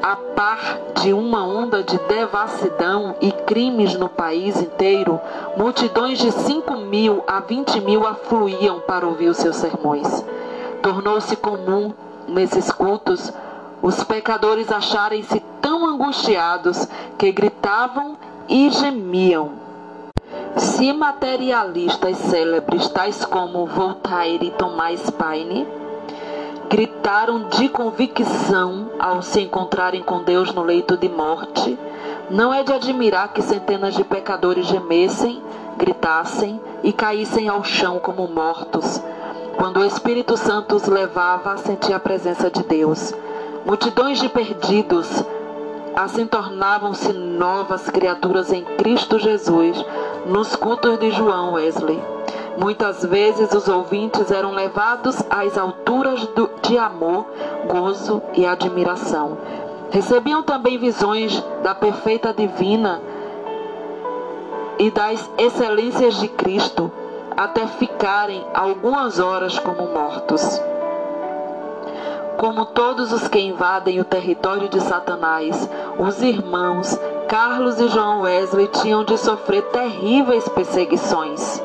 a 0.00 0.16
par 0.16 0.78
de 1.02 1.12
uma 1.12 1.44
onda 1.44 1.82
de 1.82 1.98
devassidão 1.98 3.16
e 3.20 3.30
crimes 3.32 3.94
no 3.94 4.08
país 4.08 4.60
inteiro, 4.60 5.20
multidões 5.56 6.18
de 6.18 6.30
5 6.30 6.76
mil 6.76 7.24
a 7.26 7.40
20 7.40 7.80
mil 7.80 8.06
afluíam 8.06 8.80
para 8.80 9.06
ouvir 9.06 9.28
os 9.28 9.36
seus 9.36 9.56
sermões. 9.56 10.24
Tornou-se 10.80 11.36
comum 11.36 11.92
nesses 12.26 12.70
cultos 12.70 13.32
os 13.80 14.02
pecadores 14.04 14.70
acharem-se 14.70 15.40
tão 15.60 15.86
angustiados 15.86 16.86
que 17.18 17.32
gritavam 17.32 18.16
e 18.48 18.70
gemiam 18.70 19.61
se 20.56 20.92
materialistas 20.92 22.16
célebres 22.18 22.88
tais 22.88 23.24
como 23.24 23.66
Voltaire 23.66 24.46
e 24.46 24.50
Thomas 24.50 25.08
Paine 25.10 25.66
gritaram 26.68 27.48
de 27.48 27.68
convicção 27.68 28.90
ao 28.98 29.22
se 29.22 29.40
encontrarem 29.40 30.02
com 30.02 30.22
Deus 30.22 30.52
no 30.54 30.62
leito 30.62 30.96
de 30.96 31.08
morte, 31.08 31.78
não 32.30 32.52
é 32.52 32.62
de 32.62 32.72
admirar 32.72 33.32
que 33.32 33.42
centenas 33.42 33.94
de 33.94 34.04
pecadores 34.04 34.66
gemessem, 34.66 35.42
gritassem 35.76 36.60
e 36.82 36.92
caíssem 36.92 37.48
ao 37.48 37.62
chão 37.62 37.98
como 37.98 38.26
mortos, 38.26 39.02
quando 39.56 39.80
o 39.80 39.84
Espírito 39.84 40.36
Santo 40.36 40.76
os 40.76 40.86
levava 40.86 41.52
a 41.52 41.58
sentir 41.58 41.92
a 41.92 42.00
presença 42.00 42.50
de 42.50 42.62
Deus. 42.62 43.14
Multidões 43.66 44.18
de 44.18 44.28
perdidos 44.28 45.22
assim 45.94 46.26
tornavam-se 46.26 47.12
novas 47.12 47.88
criaturas 47.90 48.50
em 48.50 48.64
Cristo 48.64 49.18
Jesus 49.18 49.76
nos 50.26 50.54
cultos 50.56 50.98
de 50.98 51.10
João 51.10 51.54
Wesley. 51.54 52.00
Muitas 52.56 53.04
vezes 53.04 53.52
os 53.52 53.66
ouvintes 53.66 54.30
eram 54.30 54.52
levados 54.52 55.16
às 55.30 55.56
alturas 55.56 56.26
do, 56.28 56.50
de 56.62 56.76
amor, 56.76 57.26
gozo 57.66 58.22
e 58.34 58.46
admiração. 58.46 59.38
Recebiam 59.90 60.42
também 60.42 60.78
visões 60.78 61.42
da 61.62 61.74
perfeita 61.74 62.32
divina 62.32 63.00
e 64.78 64.90
das 64.90 65.30
excelências 65.38 66.14
de 66.16 66.28
Cristo, 66.28 66.90
até 67.36 67.66
ficarem 67.66 68.44
algumas 68.52 69.18
horas 69.18 69.58
como 69.58 69.88
mortos. 69.88 70.60
Como 72.36 72.66
todos 72.66 73.12
os 73.12 73.28
que 73.28 73.38
invadem 73.38 74.00
o 74.00 74.04
território 74.04 74.68
de 74.68 74.80
Satanás, 74.80 75.68
os 75.98 76.20
irmãos 76.22 76.98
Carlos 77.28 77.80
e 77.80 77.88
João 77.88 78.22
Wesley 78.22 78.66
tinham 78.66 79.04
de 79.04 79.16
sofrer 79.16 79.62
terríveis 79.70 80.46
perseguições. 80.48 81.62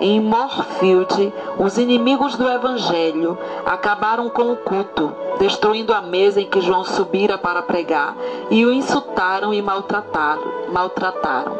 Em 0.00 0.20
Morfield, 0.20 1.34
os 1.58 1.76
inimigos 1.76 2.36
do 2.36 2.48
Evangelho 2.48 3.36
acabaram 3.66 4.30
com 4.30 4.52
o 4.52 4.56
culto, 4.56 5.12
destruindo 5.40 5.92
a 5.92 6.00
mesa 6.00 6.40
em 6.40 6.46
que 6.46 6.60
João 6.60 6.84
subira 6.84 7.36
para 7.36 7.62
pregar, 7.62 8.14
e 8.50 8.64
o 8.64 8.72
insultaram 8.72 9.52
e 9.52 9.60
maltrataram. 9.60 10.68
maltrataram. 10.72 11.58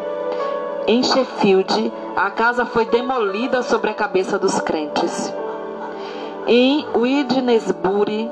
Em 0.87 1.03
Sheffield, 1.03 1.91
a 2.15 2.31
casa 2.31 2.65
foi 2.65 2.85
demolida 2.85 3.61
sobre 3.61 3.89
a 3.91 3.93
cabeça 3.93 4.39
dos 4.39 4.61
crentes. 4.61 5.33
Em 6.51 6.83
Widnesbury, 6.95 8.27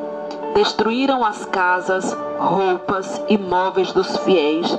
destruíram 0.56 1.23
as 1.23 1.45
casas, 1.45 2.17
roupas 2.39 3.21
e 3.30 3.38
móveis 3.38 3.93
dos 3.93 4.17
fiéis, 4.17 4.75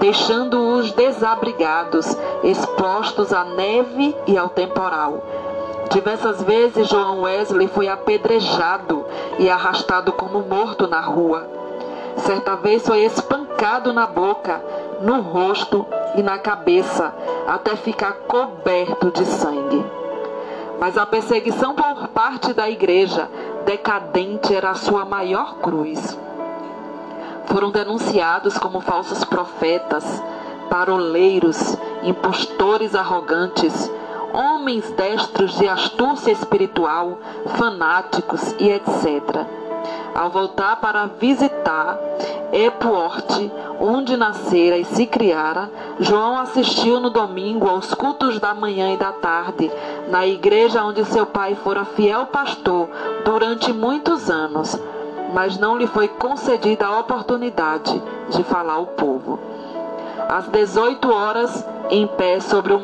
deixando-os 0.00 0.90
desabrigados, 0.90 2.04
expostos 2.42 3.32
à 3.32 3.44
neve 3.44 4.12
e 4.26 4.36
ao 4.36 4.48
temporal. 4.48 5.22
Diversas 5.92 6.42
vezes 6.42 6.88
João 6.88 7.20
Wesley 7.20 7.68
foi 7.68 7.86
apedrejado 7.86 9.06
e 9.38 9.48
arrastado 9.48 10.10
como 10.10 10.40
morto 10.40 10.88
na 10.88 11.00
rua. 11.00 11.46
Certa 12.16 12.56
vez 12.56 12.84
foi 12.84 13.04
espancado 13.04 13.92
na 13.92 14.08
boca, 14.08 14.60
no 15.00 15.20
rosto 15.20 15.86
e 16.16 16.24
na 16.24 16.40
cabeça, 16.40 17.14
até 17.46 17.76
ficar 17.76 18.14
coberto 18.26 19.12
de 19.12 19.24
sangue. 19.26 19.99
Mas 20.80 20.96
a 20.96 21.04
perseguição 21.04 21.74
por 21.74 22.08
parte 22.08 22.54
da 22.54 22.68
igreja 22.68 23.28
decadente 23.66 24.54
era 24.54 24.70
a 24.70 24.74
sua 24.74 25.04
maior 25.04 25.56
cruz. 25.56 26.18
Foram 27.44 27.70
denunciados 27.70 28.56
como 28.56 28.80
falsos 28.80 29.22
profetas, 29.24 30.04
paroleiros, 30.70 31.76
impostores 32.02 32.94
arrogantes, 32.94 33.92
homens 34.32 34.90
destros 34.92 35.58
de 35.58 35.68
astúcia 35.68 36.32
espiritual, 36.32 37.18
fanáticos 37.56 38.54
e 38.58 38.70
etc. 38.70 39.59
Ao 40.14 40.28
voltar 40.30 40.76
para 40.76 41.06
visitar 41.06 41.98
Epuorte, 42.52 43.50
onde 43.78 44.16
nascera 44.16 44.76
e 44.76 44.84
se 44.84 45.06
criara, 45.06 45.70
João 46.00 46.36
assistiu 46.36 46.98
no 46.98 47.08
domingo 47.08 47.68
aos 47.68 47.94
cultos 47.94 48.40
da 48.40 48.52
manhã 48.52 48.92
e 48.92 48.96
da 48.96 49.12
tarde, 49.12 49.70
na 50.08 50.26
igreja 50.26 50.82
onde 50.84 51.04
seu 51.04 51.24
pai 51.26 51.54
fora 51.54 51.84
fiel 51.84 52.26
pastor 52.26 52.88
durante 53.24 53.72
muitos 53.72 54.28
anos, 54.28 54.76
mas 55.32 55.56
não 55.58 55.78
lhe 55.78 55.86
foi 55.86 56.08
concedida 56.08 56.86
a 56.86 56.98
oportunidade 56.98 58.02
de 58.30 58.42
falar 58.42 58.74
ao 58.74 58.86
povo. 58.86 59.38
Às 60.28 60.48
18 60.48 61.08
horas, 61.08 61.64
em 61.88 62.06
pé 62.06 62.40
sobre 62.40 62.72
o 62.72 62.80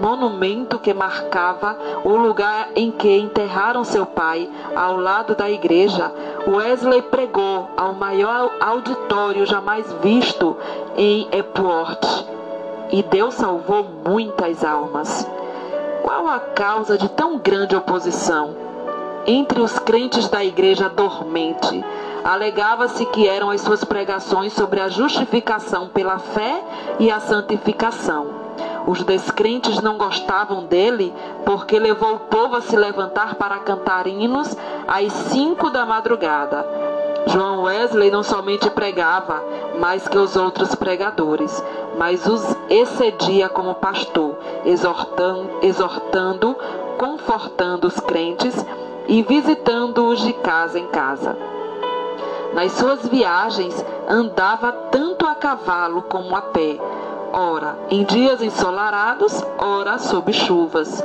monumento 0.00 0.78
que 0.78 0.92
marcava 0.92 1.76
o 2.04 2.16
lugar 2.16 2.68
em 2.74 2.90
que 2.90 3.16
enterraram 3.18 3.84
seu 3.84 4.06
pai, 4.06 4.48
ao 4.74 4.96
lado 4.96 5.34
da 5.34 5.50
igreja, 5.50 6.12
Wesley 6.46 7.02
pregou 7.02 7.68
ao 7.76 7.92
maior 7.92 8.50
auditório 8.60 9.46
jamais 9.46 9.90
visto 10.02 10.56
em 10.96 11.28
Epworth. 11.32 12.26
E 12.90 13.02
Deus 13.02 13.34
salvou 13.34 13.84
muitas 14.06 14.64
almas. 14.64 15.28
Qual 16.02 16.28
a 16.28 16.38
causa 16.38 16.96
de 16.96 17.08
tão 17.08 17.38
grande 17.38 17.74
oposição? 17.74 18.54
Entre 19.26 19.60
os 19.60 19.76
crentes 19.80 20.28
da 20.28 20.44
igreja 20.44 20.88
dormente, 20.88 21.84
alegava-se 22.22 23.04
que 23.06 23.26
eram 23.26 23.50
as 23.50 23.60
suas 23.60 23.82
pregações 23.82 24.52
sobre 24.52 24.80
a 24.80 24.88
justificação 24.88 25.88
pela 25.88 26.18
fé 26.18 26.62
e 27.00 27.10
a 27.10 27.18
santificação. 27.18 28.45
Os 28.86 29.02
descrentes 29.02 29.80
não 29.80 29.98
gostavam 29.98 30.64
dele 30.64 31.12
porque 31.44 31.78
levou 31.78 32.14
o 32.14 32.20
povo 32.20 32.56
a 32.56 32.60
se 32.60 32.76
levantar 32.76 33.34
para 33.34 33.58
cantar 33.58 34.06
hinos 34.06 34.56
às 34.86 35.12
cinco 35.12 35.70
da 35.70 35.84
madrugada. 35.84 36.64
João 37.26 37.62
Wesley 37.64 38.10
não 38.10 38.22
somente 38.22 38.70
pregava 38.70 39.42
mais 39.80 40.06
que 40.06 40.16
os 40.16 40.36
outros 40.36 40.74
pregadores, 40.76 41.62
mas 41.98 42.24
os 42.26 42.56
excedia 42.70 43.48
como 43.48 43.74
pastor, 43.74 44.36
exortando, 44.64 45.50
exortando 45.60 46.56
confortando 46.96 47.86
os 47.86 48.00
crentes 48.00 48.54
e 49.06 49.22
visitando-os 49.22 50.20
de 50.20 50.32
casa 50.32 50.78
em 50.78 50.86
casa. 50.86 51.36
Nas 52.54 52.72
suas 52.72 53.06
viagens, 53.06 53.84
andava 54.08 54.72
tanto 54.90 55.26
a 55.26 55.34
cavalo 55.34 56.02
como 56.02 56.34
a 56.34 56.40
pé, 56.40 56.78
ora 57.36 57.78
em 57.90 58.02
dias 58.04 58.42
ensolarados, 58.42 59.44
ora 59.58 59.98
sob 59.98 60.32
chuvas, 60.32 61.04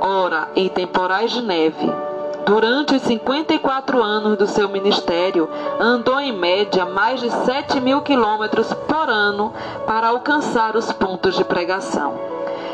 ora 0.00 0.48
em 0.54 0.68
temporais 0.68 1.32
de 1.32 1.40
neve 1.42 2.12
Durante 2.44 2.96
os 2.96 3.02
54 3.02 4.02
anos 4.02 4.36
do 4.36 4.48
seu 4.48 4.68
ministério, 4.68 5.48
andou 5.78 6.18
em 6.18 6.32
média 6.32 6.84
mais 6.84 7.20
de 7.20 7.30
7 7.30 7.80
mil 7.80 8.02
quilômetros 8.02 8.72
por 8.74 9.08
ano 9.08 9.52
para 9.86 10.08
alcançar 10.08 10.74
os 10.74 10.92
pontos 10.92 11.36
de 11.36 11.44
pregação. 11.44 12.14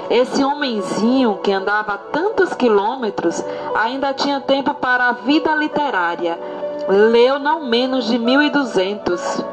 Esse 0.09 0.43
homenzinho 0.43 1.39
que 1.43 1.53
andava 1.53 1.99
tantos 1.99 2.55
quilômetros 2.55 3.45
ainda 3.75 4.15
tinha 4.15 4.41
tempo 4.41 4.73
para 4.73 5.11
a 5.11 5.13
vida 5.13 5.55
literária. 5.55 6.39
Leu 6.89 7.39
não 7.39 7.67
menos 7.67 8.07
de 8.07 8.19
1.200, 8.19 9.45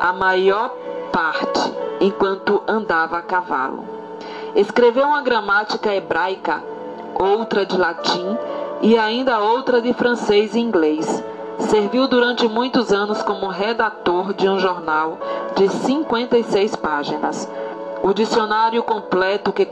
a 0.00 0.12
maior 0.12 0.74
parte 1.16 1.72
enquanto 1.98 2.62
andava 2.68 3.16
a 3.16 3.22
cavalo. 3.22 3.86
Escreveu 4.54 5.06
uma 5.06 5.22
gramática 5.22 5.94
hebraica, 5.94 6.62
outra 7.14 7.64
de 7.64 7.74
latim 7.74 8.36
e 8.82 8.98
ainda 8.98 9.38
outra 9.38 9.80
de 9.80 9.94
francês 9.94 10.54
e 10.54 10.60
inglês. 10.60 11.24
Serviu 11.58 12.06
durante 12.06 12.46
muitos 12.46 12.92
anos 12.92 13.22
como 13.22 13.48
redator 13.48 14.34
de 14.34 14.46
um 14.46 14.58
jornal 14.58 15.18
de 15.56 15.70
56 15.70 16.76
páginas. 16.76 17.50
O 18.02 18.12
dicionário 18.12 18.82
completo 18.82 19.54
que, 19.54 19.66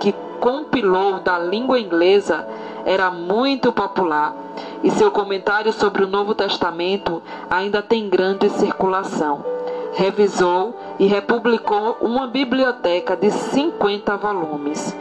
que 0.00 0.14
compilou 0.40 1.20
da 1.20 1.38
língua 1.38 1.78
inglesa 1.78 2.48
era 2.86 3.10
muito 3.10 3.70
popular 3.70 4.34
e 4.82 4.90
seu 4.92 5.10
comentário 5.10 5.74
sobre 5.74 6.04
o 6.04 6.08
Novo 6.08 6.34
Testamento 6.34 7.22
ainda 7.50 7.82
tem 7.82 8.08
grande 8.08 8.48
circulação. 8.48 9.53
Revisou 9.94 10.74
e 10.98 11.06
republicou 11.06 11.98
uma 12.00 12.26
biblioteca 12.26 13.16
de 13.16 13.30
50 13.30 14.16
volumes. 14.16 14.94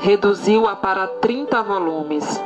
Reduziu-a 0.00 0.74
para 0.74 1.06
30 1.06 1.62
volumes. 1.62 2.40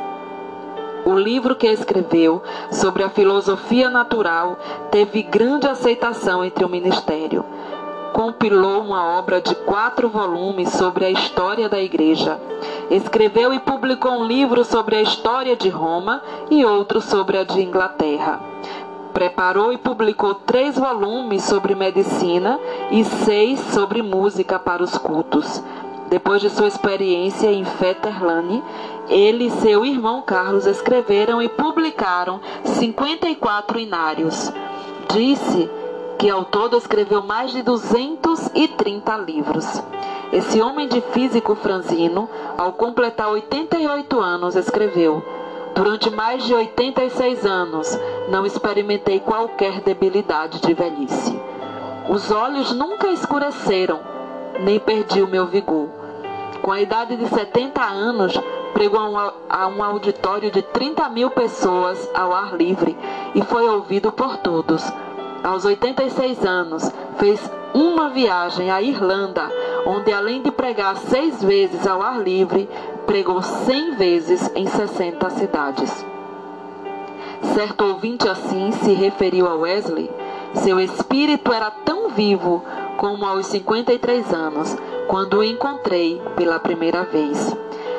O 1.05 1.17
livro 1.17 1.55
que 1.55 1.67
escreveu 1.67 2.41
sobre 2.71 3.03
a 3.03 3.09
filosofia 3.09 3.89
natural 3.89 4.57
teve 4.91 5.23
grande 5.23 5.65
aceitação 5.65 6.43
entre 6.43 6.65
o 6.65 6.69
ministério. 6.69 7.45
Compilou 8.11 8.81
uma 8.81 9.17
obra 9.17 9.41
de 9.41 9.55
quatro 9.55 10.09
volumes 10.09 10.69
sobre 10.69 11.05
a 11.05 11.09
história 11.09 11.69
da 11.69 11.81
Igreja. 11.81 12.39
Escreveu 12.91 13.53
e 13.53 13.59
publicou 13.59 14.11
um 14.11 14.25
livro 14.25 14.65
sobre 14.65 14.97
a 14.97 15.01
história 15.01 15.55
de 15.55 15.69
Roma 15.69 16.21
e 16.51 16.65
outro 16.65 16.99
sobre 16.99 17.37
a 17.37 17.43
de 17.43 17.61
Inglaterra. 17.61 18.41
Preparou 19.13 19.71
e 19.71 19.77
publicou 19.77 20.33
três 20.33 20.75
volumes 20.75 21.43
sobre 21.43 21.75
medicina 21.75 22.59
e 22.91 23.03
seis 23.03 23.59
sobre 23.73 24.01
música 24.01 24.57
para 24.57 24.83
os 24.83 24.97
cultos. 24.97 25.63
Depois 26.09 26.41
de 26.41 26.49
sua 26.49 26.67
experiência 26.67 27.51
em 27.51 27.63
Fetterlane, 27.63 28.63
ele 29.09 29.45
e 29.45 29.51
seu 29.51 29.85
irmão 29.85 30.21
Carlos 30.21 30.65
escreveram 30.65 31.41
e 31.41 31.49
publicaram 31.49 32.39
54 32.63 33.79
inários. 33.79 34.51
Disse 35.13 35.69
que 36.17 36.29
ao 36.29 36.45
todo 36.45 36.77
escreveu 36.77 37.21
mais 37.21 37.51
de 37.51 37.61
230 37.61 39.17
livros. 39.17 39.65
Esse 40.31 40.61
homem 40.61 40.87
de 40.87 41.01
físico 41.01 41.55
franzino, 41.55 42.29
ao 42.57 42.73
completar 42.73 43.29
88 43.29 44.19
anos, 44.19 44.55
escreveu: 44.55 45.23
Durante 45.75 46.09
mais 46.11 46.43
de 46.43 46.53
86 46.53 47.45
anos, 47.45 47.99
não 48.29 48.45
experimentei 48.45 49.19
qualquer 49.19 49.81
debilidade 49.81 50.61
de 50.61 50.73
velhice. 50.73 51.39
Os 52.07 52.29
olhos 52.29 52.71
nunca 52.73 53.07
escureceram, 53.09 53.99
nem 54.59 54.79
perdi 54.79 55.21
o 55.21 55.27
meu 55.27 55.47
vigor. 55.47 55.89
Com 56.61 56.71
a 56.71 56.79
idade 56.79 57.17
de 57.17 57.27
70 57.27 57.81
anos, 57.81 58.39
pregou 58.73 58.99
a 59.49 59.67
um 59.67 59.83
auditório 59.83 60.51
de 60.51 60.61
30 60.61 61.09
mil 61.09 61.31
pessoas 61.31 62.09
ao 62.13 62.33
ar 62.33 62.55
livre 62.55 62.95
e 63.33 63.41
foi 63.41 63.67
ouvido 63.67 64.11
por 64.11 64.37
todos. 64.37 64.83
Aos 65.43 65.65
86 65.65 66.45
anos, 66.45 66.91
fez 67.17 67.51
uma 67.73 68.09
viagem 68.09 68.69
à 68.69 68.81
Irlanda, 68.81 69.49
onde 69.85 70.13
além 70.13 70.41
de 70.41 70.51
pregar 70.51 70.95
seis 70.97 71.43
vezes 71.43 71.85
ao 71.87 72.01
ar 72.01 72.21
livre, 72.21 72.69
pregou 73.05 73.41
100 73.41 73.95
vezes 73.95 74.51
em 74.55 74.67
60 74.67 75.29
cidades. 75.31 76.05
Certo 77.53 77.85
ouvinte 77.85 78.27
assim 78.27 78.71
se 78.71 78.93
referiu 78.93 79.47
a 79.47 79.55
Wesley. 79.55 80.09
Seu 80.55 80.79
espírito 80.79 81.51
era 81.51 81.69
tão 81.69 82.09
vivo 82.09 82.63
como 82.97 83.25
aos 83.25 83.47
53 83.47 84.33
anos, 84.33 84.77
quando 85.07 85.37
o 85.37 85.43
encontrei 85.43 86.21
pela 86.35 86.59
primeira 86.59 87.03
vez 87.03 87.53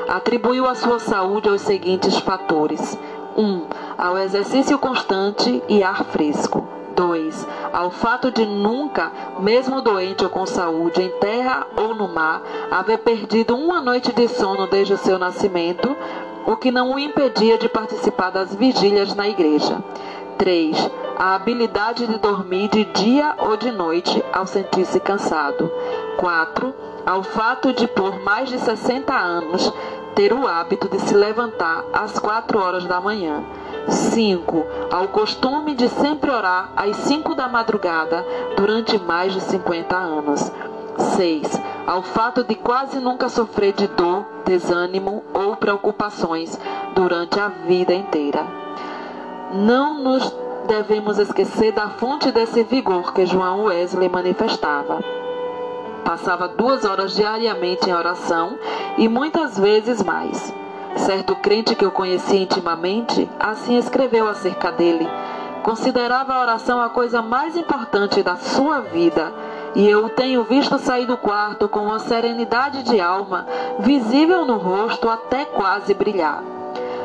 atribuiu 0.08 0.66
a 0.66 0.74
sua 0.74 0.98
saúde 0.98 1.48
aos 1.48 1.62
seguintes 1.62 2.18
fatores: 2.18 2.98
1. 3.36 3.42
Um, 3.42 3.66
ao 3.96 4.18
exercício 4.18 4.78
constante 4.78 5.62
e 5.68 5.82
ar 5.82 6.04
fresco. 6.04 6.66
2. 6.94 7.46
Ao 7.72 7.90
fato 7.90 8.30
de 8.30 8.44
nunca, 8.46 9.12
mesmo 9.38 9.82
doente 9.82 10.24
ou 10.24 10.30
com 10.30 10.46
saúde, 10.46 11.02
em 11.02 11.10
terra 11.18 11.66
ou 11.76 11.94
no 11.94 12.08
mar, 12.08 12.42
haver 12.70 12.98
perdido 12.98 13.56
uma 13.56 13.80
noite 13.80 14.12
de 14.12 14.28
sono 14.28 14.66
desde 14.66 14.94
o 14.94 14.98
seu 14.98 15.18
nascimento, 15.18 15.96
o 16.46 16.56
que 16.56 16.70
não 16.70 16.94
o 16.94 16.98
impedia 16.98 17.58
de 17.58 17.68
participar 17.68 18.30
das 18.30 18.54
vigílias 18.54 19.14
na 19.14 19.28
igreja. 19.28 19.82
3. 20.38 20.90
A 21.16 21.34
habilidade 21.36 22.06
de 22.06 22.18
dormir 22.18 22.68
de 22.68 22.84
dia 22.84 23.34
ou 23.38 23.56
de 23.56 23.70
noite 23.70 24.22
ao 24.32 24.46
sentir-se 24.46 24.98
cansado. 25.00 25.70
4. 26.16 26.74
Ao 27.06 27.22
fato 27.22 27.72
de, 27.72 27.86
por 27.86 28.20
mais 28.22 28.48
de 28.48 28.58
60 28.58 29.12
anos, 29.14 29.72
ter 30.14 30.32
o 30.32 30.46
hábito 30.46 30.88
de 30.88 30.98
se 31.00 31.14
levantar 31.14 31.84
às 31.92 32.18
quatro 32.18 32.58
horas 32.58 32.84
da 32.84 33.00
manhã. 33.00 33.42
5. 33.88 34.66
Ao 34.90 35.08
costume 35.08 35.74
de 35.74 35.88
sempre 35.88 36.30
orar 36.30 36.72
às 36.76 36.96
5 36.96 37.34
da 37.34 37.48
madrugada 37.48 38.24
durante 38.56 38.98
mais 38.98 39.32
de 39.32 39.40
50 39.40 39.96
anos. 39.96 40.52
6. 41.16 41.60
Ao 41.86 42.02
fato 42.02 42.44
de 42.44 42.54
quase 42.54 42.98
nunca 42.98 43.28
sofrer 43.28 43.72
de 43.72 43.86
dor, 43.88 44.24
desânimo 44.44 45.22
ou 45.32 45.56
preocupações 45.56 46.58
durante 46.94 47.38
a 47.38 47.48
vida 47.48 47.92
inteira. 47.92 48.46
Não 49.52 50.02
nos 50.02 50.34
devemos 50.66 51.18
esquecer 51.18 51.72
da 51.72 51.90
fonte 51.90 52.30
desse 52.32 52.62
vigor 52.62 53.12
que 53.12 53.26
João 53.26 53.64
Wesley 53.64 54.08
manifestava. 54.08 55.00
Passava 56.04 56.48
duas 56.48 56.84
horas 56.84 57.14
diariamente 57.14 57.88
em 57.88 57.94
oração 57.94 58.58
e 58.96 59.08
muitas 59.08 59.58
vezes 59.58 60.02
mais. 60.02 60.54
Certo 60.96 61.34
crente 61.36 61.74
que 61.74 61.84
eu 61.84 61.90
conheci 61.90 62.36
intimamente 62.36 63.28
assim 63.38 63.76
escreveu 63.76 64.28
acerca 64.28 64.70
dele. 64.70 65.08
Considerava 65.62 66.34
a 66.34 66.40
oração 66.40 66.80
a 66.80 66.88
coisa 66.88 67.22
mais 67.22 67.56
importante 67.56 68.22
da 68.22 68.36
sua 68.36 68.80
vida. 68.80 69.32
E 69.74 69.88
eu 69.88 70.04
o 70.04 70.10
tenho 70.10 70.44
visto 70.44 70.78
sair 70.78 71.06
do 71.06 71.16
quarto 71.16 71.68
com 71.68 71.80
uma 71.86 71.98
serenidade 71.98 72.84
de 72.84 73.00
alma, 73.00 73.46
visível 73.80 74.44
no 74.44 74.56
rosto 74.56 75.08
até 75.08 75.44
quase 75.44 75.92
brilhar. 75.94 76.42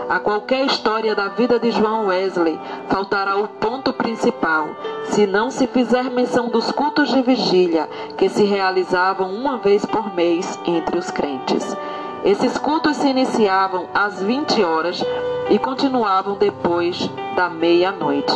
A 0.10 0.20
qualquer 0.20 0.66
história 0.66 1.16
da 1.16 1.28
vida 1.28 1.60
de 1.60 1.72
João 1.72 2.08
Wesley 2.08 2.60
faltará 2.88 3.38
o 3.38 3.48
ponto 3.48 3.94
principal, 3.94 4.70
se 5.06 5.26
não 5.26 5.52
se 5.52 5.68
fizer 5.68 6.06
menção 6.06 6.50
dos 6.50 6.72
cultos 6.72 7.10
de 7.10 7.22
vigília 7.22 7.88
que 8.18 8.28
se 8.28 8.44
realizavam 8.44 9.32
uma 9.32 9.58
vez 9.58 9.86
por 9.86 10.14
mês 10.16 10.60
entre 10.66 10.98
os 10.98 11.12
crentes. 11.12 11.78
Esses 12.24 12.58
cultos 12.58 12.98
se 12.98 13.08
iniciavam 13.08 13.88
às 13.94 14.22
20 14.22 14.62
horas 14.64 15.04
e 15.50 15.58
continuavam 15.58 16.36
depois 16.36 17.10
da 17.36 17.50
meia-noite, 17.50 18.34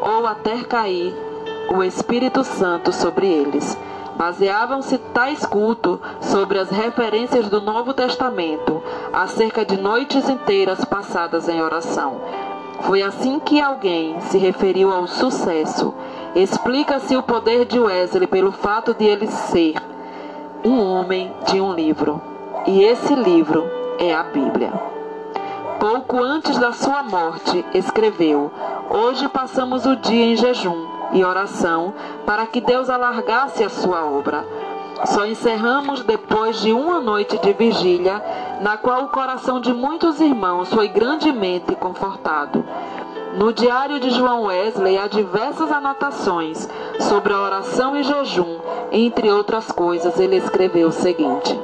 ou 0.00 0.26
até 0.26 0.62
cair 0.64 1.14
o 1.74 1.82
Espírito 1.82 2.44
Santo 2.44 2.92
sobre 2.92 3.26
eles. 3.26 3.76
Baseavam-se 4.16 4.98
tais 4.98 5.46
cultos 5.46 5.98
sobre 6.20 6.58
as 6.58 6.68
referências 6.68 7.48
do 7.48 7.60
Novo 7.60 7.94
Testamento, 7.94 8.82
acerca 9.12 9.64
de 9.64 9.78
noites 9.78 10.28
inteiras 10.28 10.84
passadas 10.84 11.48
em 11.48 11.62
oração. 11.62 12.20
Foi 12.82 13.02
assim 13.02 13.40
que 13.40 13.60
alguém 13.60 14.20
se 14.20 14.36
referiu 14.36 14.92
ao 14.92 15.06
sucesso. 15.06 15.94
Explica-se 16.34 17.16
o 17.16 17.22
poder 17.22 17.64
de 17.64 17.78
Wesley 17.78 18.26
pelo 18.26 18.52
fato 18.52 18.92
de 18.92 19.04
ele 19.04 19.26
ser 19.26 19.74
um 20.62 20.82
homem 20.82 21.32
de 21.46 21.60
um 21.60 21.72
livro. 21.72 22.29
E 22.72 22.84
esse 22.84 23.12
livro 23.16 23.68
é 23.98 24.14
a 24.14 24.22
Bíblia. 24.22 24.72
Pouco 25.80 26.22
antes 26.22 26.56
da 26.56 26.70
sua 26.70 27.02
morte, 27.02 27.64
escreveu: 27.74 28.48
Hoje 28.88 29.28
passamos 29.28 29.86
o 29.86 29.96
dia 29.96 30.26
em 30.26 30.36
jejum 30.36 30.86
e 31.12 31.24
oração 31.24 31.92
para 32.24 32.46
que 32.46 32.60
Deus 32.60 32.88
alargasse 32.88 33.64
a 33.64 33.68
sua 33.68 34.04
obra. 34.04 34.46
Só 35.04 35.26
encerramos 35.26 36.04
depois 36.04 36.60
de 36.60 36.72
uma 36.72 37.00
noite 37.00 37.36
de 37.38 37.52
vigília, 37.52 38.22
na 38.60 38.76
qual 38.76 39.02
o 39.02 39.08
coração 39.08 39.60
de 39.60 39.72
muitos 39.72 40.20
irmãos 40.20 40.72
foi 40.72 40.86
grandemente 40.86 41.74
confortado. 41.74 42.64
No 43.36 43.52
diário 43.52 43.98
de 43.98 44.10
João 44.10 44.44
Wesley 44.44 44.96
há 44.96 45.08
diversas 45.08 45.72
anotações 45.72 46.68
sobre 47.00 47.32
a 47.32 47.40
oração 47.40 47.96
e 47.96 48.04
jejum. 48.04 48.60
Entre 48.92 49.28
outras 49.28 49.72
coisas, 49.72 50.20
ele 50.20 50.36
escreveu 50.36 50.86
o 50.86 50.92
seguinte: 50.92 51.58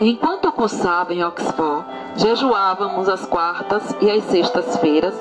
Enquanto 0.00 0.50
cursava 0.50 1.12
em 1.12 1.22
Oxford, 1.22 1.84
jejuávamos 2.16 3.06
às 3.06 3.26
quartas 3.26 3.94
e 4.00 4.10
às 4.10 4.24
sextas-feiras 4.24 5.14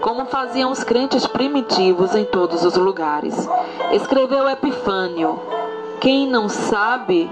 como 0.00 0.26
faziam 0.26 0.72
os 0.72 0.82
crentes 0.82 1.24
primitivos 1.24 2.16
em 2.16 2.24
todos 2.24 2.64
os 2.64 2.74
lugares. 2.74 3.48
Escreveu 3.92 4.48
Epifânio: 4.48 5.40
Quem 6.00 6.26
não 6.26 6.48
sabe 6.48 7.30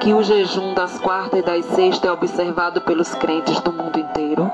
que 0.00 0.14
o 0.14 0.22
jejum 0.22 0.72
das 0.72 0.98
quartas 0.98 1.40
e 1.40 1.42
das 1.42 1.66
sextas 1.66 2.08
é 2.08 2.12
observado 2.12 2.80
pelos 2.80 3.14
crentes 3.14 3.60
do 3.60 3.70
mundo 3.70 3.98
inteiro? 3.98 4.50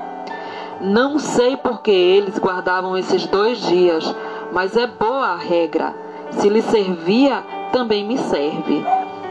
Não 0.80 1.20
sei 1.20 1.56
por 1.56 1.80
que 1.80 1.92
eles 1.92 2.38
guardavam 2.40 2.98
esses 2.98 3.24
dois 3.26 3.58
dias, 3.58 4.12
mas 4.52 4.76
é 4.76 4.88
boa 4.88 5.28
a 5.28 5.36
regra. 5.36 5.94
Se 6.32 6.48
lhe 6.48 6.60
servia, 6.60 7.44
também 7.70 8.04
me 8.04 8.18
serve. 8.18 8.84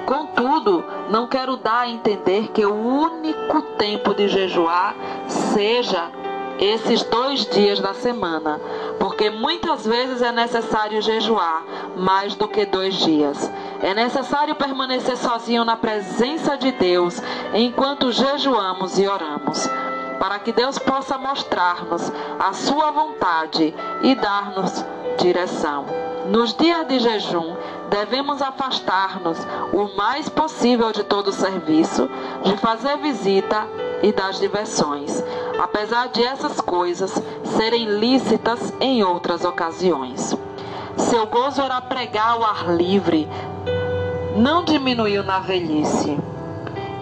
Contudo, 0.05 0.83
não 1.09 1.27
quero 1.27 1.55
dar 1.57 1.81
a 1.81 1.89
entender 1.89 2.49
que 2.49 2.65
o 2.65 2.73
único 2.73 3.61
tempo 3.77 4.13
de 4.13 4.27
jejuar 4.27 4.95
seja 5.27 6.11
esses 6.59 7.03
dois 7.03 7.45
dias 7.47 7.79
da 7.79 7.93
semana, 7.93 8.59
porque 8.99 9.29
muitas 9.29 9.85
vezes 9.85 10.21
é 10.21 10.31
necessário 10.31 11.01
jejuar 11.01 11.63
mais 11.95 12.35
do 12.35 12.47
que 12.47 12.65
dois 12.65 12.95
dias. 12.95 13.51
É 13.81 13.93
necessário 13.93 14.55
permanecer 14.55 15.17
sozinho 15.17 15.65
na 15.65 15.75
presença 15.75 16.57
de 16.57 16.71
Deus 16.71 17.21
enquanto 17.53 18.11
jejuamos 18.11 18.97
e 18.99 19.07
oramos. 19.07 19.67
para 20.19 20.39
que 20.39 20.53
Deus 20.53 20.79
possa 20.79 21.17
mostrar-nos 21.17 22.09
a 22.39 22.53
sua 22.53 22.91
vontade 22.91 23.75
e 24.01 24.15
dar-nos 24.15 24.85
direção. 25.17 25.85
Nos 26.29 26.53
dias 26.53 26.87
de 26.87 26.99
jejum, 26.99 27.57
devemos 27.93 28.41
afastar-nos 28.41 29.37
o 29.71 29.95
mais 29.95 30.27
possível 30.27 30.91
de 30.91 31.03
todo 31.03 31.31
serviço, 31.31 32.09
de 32.43 32.57
fazer 32.57 32.97
visita 32.97 33.67
e 34.01 34.11
das 34.11 34.39
diversões, 34.39 35.23
apesar 35.61 36.07
de 36.07 36.23
essas 36.23 36.59
coisas 36.59 37.13
serem 37.55 37.85
lícitas 37.99 38.73
em 38.79 39.03
outras 39.03 39.45
ocasiões. 39.45 40.35
Seu 40.97 41.27
gozo 41.27 41.61
era 41.61 41.79
pregar 41.81 42.31
ao 42.31 42.43
ar 42.43 42.75
livre, 42.75 43.29
não 44.35 44.63
diminuiu 44.63 45.23
na 45.23 45.39
velhice. 45.39 46.17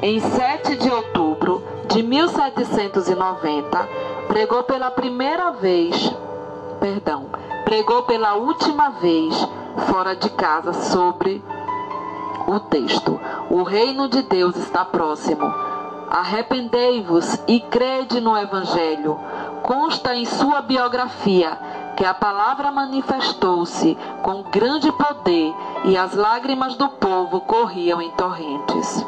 Em 0.01 0.19
7 0.19 0.75
de 0.75 0.89
outubro 0.89 1.63
de 1.87 2.03
1790, 2.03 3.87
pregou 4.27 4.63
pela 4.63 4.91
primeira 4.91 5.51
vez, 5.51 6.13
perdão, 6.81 7.27
pregou 7.71 8.03
pela 8.03 8.33
última 8.33 8.89
vez 8.89 9.33
fora 9.87 10.13
de 10.13 10.29
casa 10.31 10.73
sobre 10.73 11.41
o 12.45 12.59
texto: 12.59 13.17
O 13.49 13.63
reino 13.63 14.09
de 14.09 14.23
Deus 14.23 14.57
está 14.57 14.83
próximo. 14.83 15.45
Arrependei-vos 16.09 17.41
e 17.47 17.61
crede 17.61 18.19
no 18.19 18.37
Evangelho. 18.37 19.17
Consta 19.63 20.13
em 20.13 20.25
sua 20.25 20.61
biografia 20.61 21.57
que 21.95 22.03
a 22.03 22.13
palavra 22.13 22.73
manifestou-se 22.73 23.97
com 24.21 24.43
grande 24.51 24.91
poder 24.91 25.53
e 25.85 25.95
as 25.95 26.13
lágrimas 26.13 26.75
do 26.75 26.89
povo 26.89 27.39
corriam 27.39 28.01
em 28.01 28.11
torrentes. 28.11 29.05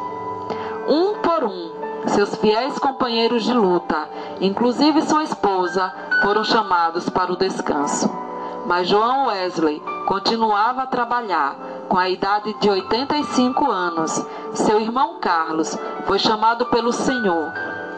Um 0.88 1.18
por 1.18 1.44
um, 1.44 1.70
seus 2.06 2.34
fiéis 2.36 2.78
companheiros 2.78 3.44
de 3.44 3.52
luta, 3.52 4.08
inclusive 4.40 5.02
sua 5.02 5.22
esposa, 5.22 5.92
foram 6.22 6.42
chamados 6.42 7.10
para 7.10 7.30
o 7.30 7.36
descanso. 7.36 8.24
Mas 8.66 8.88
João 8.88 9.26
Wesley 9.26 9.82
continuava 10.06 10.82
a 10.82 10.86
trabalhar. 10.86 11.56
Com 11.88 11.98
a 11.98 12.08
idade 12.08 12.54
de 12.60 12.70
85 12.70 13.70
anos, 13.70 14.24
seu 14.54 14.80
irmão 14.80 15.18
Carlos 15.20 15.78
foi 16.06 16.18
chamado 16.18 16.66
pelo 16.66 16.92
Senhor 16.92 17.52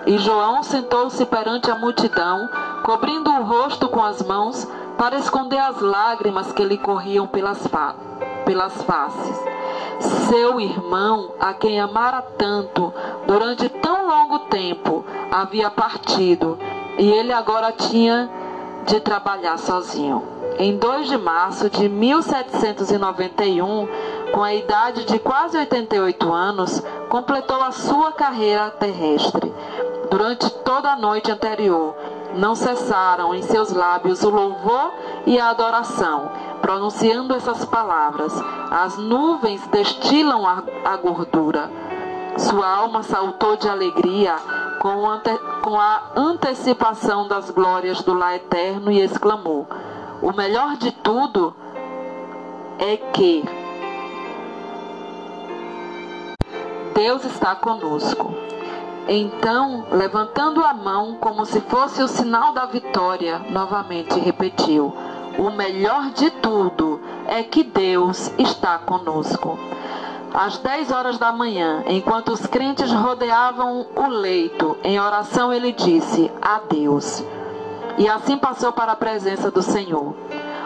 e 0.06 0.18
João 0.18 0.62
sentou-se 0.62 1.26
perante 1.26 1.68
a 1.68 1.74
multidão, 1.74 2.48
cobrindo 2.84 3.28
o 3.30 3.42
rosto 3.42 3.88
com 3.88 4.02
as 4.02 4.22
mãos 4.22 4.66
para 4.96 5.18
esconder 5.18 5.58
as 5.58 5.80
lágrimas 5.80 6.52
que 6.52 6.64
lhe 6.64 6.78
corriam 6.78 7.26
pelas, 7.26 7.66
fa 7.66 7.96
pelas 8.44 8.80
faces. 8.84 9.36
Seu 10.28 10.60
irmão, 10.60 11.32
a 11.40 11.52
quem 11.52 11.80
amara 11.80 12.22
tanto 12.22 12.94
durante 13.26 13.68
tão 13.68 14.06
longo 14.06 14.38
tempo, 14.40 15.04
havia 15.30 15.70
partido 15.70 16.56
e 16.98 17.10
ele 17.10 17.32
agora 17.32 17.72
tinha 17.72 18.30
de 18.86 19.00
trabalhar 19.00 19.58
sozinho 19.58 20.36
em 20.58 20.76
2 20.76 21.08
de 21.08 21.18
março 21.18 21.68
de 21.68 21.88
1791, 21.88 23.88
com 24.32 24.42
a 24.42 24.54
idade 24.54 25.04
de 25.04 25.18
quase 25.18 25.58
88 25.58 26.32
anos, 26.32 26.82
completou 27.08 27.62
a 27.62 27.72
sua 27.72 28.12
carreira 28.12 28.70
terrestre. 28.70 29.52
Durante 30.10 30.48
toda 30.48 30.92
a 30.92 30.96
noite 30.96 31.30
anterior, 31.30 31.94
não 32.36 32.54
cessaram 32.54 33.34
em 33.34 33.42
seus 33.42 33.72
lábios 33.72 34.22
o 34.22 34.30
louvor 34.30 34.92
e 35.26 35.38
a 35.38 35.50
adoração, 35.50 36.30
pronunciando 36.62 37.34
essas 37.34 37.64
palavras: 37.64 38.32
As 38.70 38.96
nuvens 38.96 39.66
destilam 39.66 40.46
a, 40.46 40.96
gordura. 40.96 41.70
Sua 42.38 42.68
alma 42.68 43.02
saltou 43.02 43.56
de 43.56 43.68
alegria 43.68 44.36
com, 44.86 45.10
ante, 45.10 45.36
com 45.62 45.80
a 45.80 46.12
antecipação 46.14 47.26
das 47.26 47.50
glórias 47.50 48.02
do 48.02 48.14
Lá 48.14 48.36
Eterno 48.36 48.92
e 48.92 49.00
exclamou: 49.00 49.66
o 50.22 50.32
melhor 50.32 50.76
de 50.76 50.92
tudo 50.92 51.52
é 52.78 52.96
que 52.96 53.44
Deus 56.94 57.24
está 57.24 57.56
conosco. 57.56 58.32
Então, 59.08 59.86
levantando 59.90 60.64
a 60.64 60.72
mão 60.72 61.16
como 61.16 61.44
se 61.44 61.60
fosse 61.62 62.00
o 62.00 62.06
sinal 62.06 62.52
da 62.52 62.66
vitória, 62.66 63.40
novamente 63.50 64.20
repetiu: 64.20 64.94
O 65.36 65.50
melhor 65.50 66.10
de 66.10 66.30
tudo 66.30 67.00
é 67.26 67.42
que 67.42 67.64
Deus 67.64 68.30
está 68.38 68.78
conosco. 68.78 69.58
Às 70.36 70.58
10 70.58 70.90
horas 70.90 71.16
da 71.16 71.32
manhã, 71.32 71.82
enquanto 71.86 72.30
os 72.30 72.46
crentes 72.46 72.92
rodeavam 72.92 73.86
o 73.96 74.06
leito, 74.06 74.76
em 74.84 75.00
oração 75.00 75.50
ele 75.50 75.72
disse: 75.72 76.30
Adeus. 76.42 77.24
E 77.96 78.06
assim 78.06 78.36
passou 78.36 78.70
para 78.70 78.92
a 78.92 78.96
presença 78.96 79.50
do 79.50 79.62
Senhor. 79.62 80.14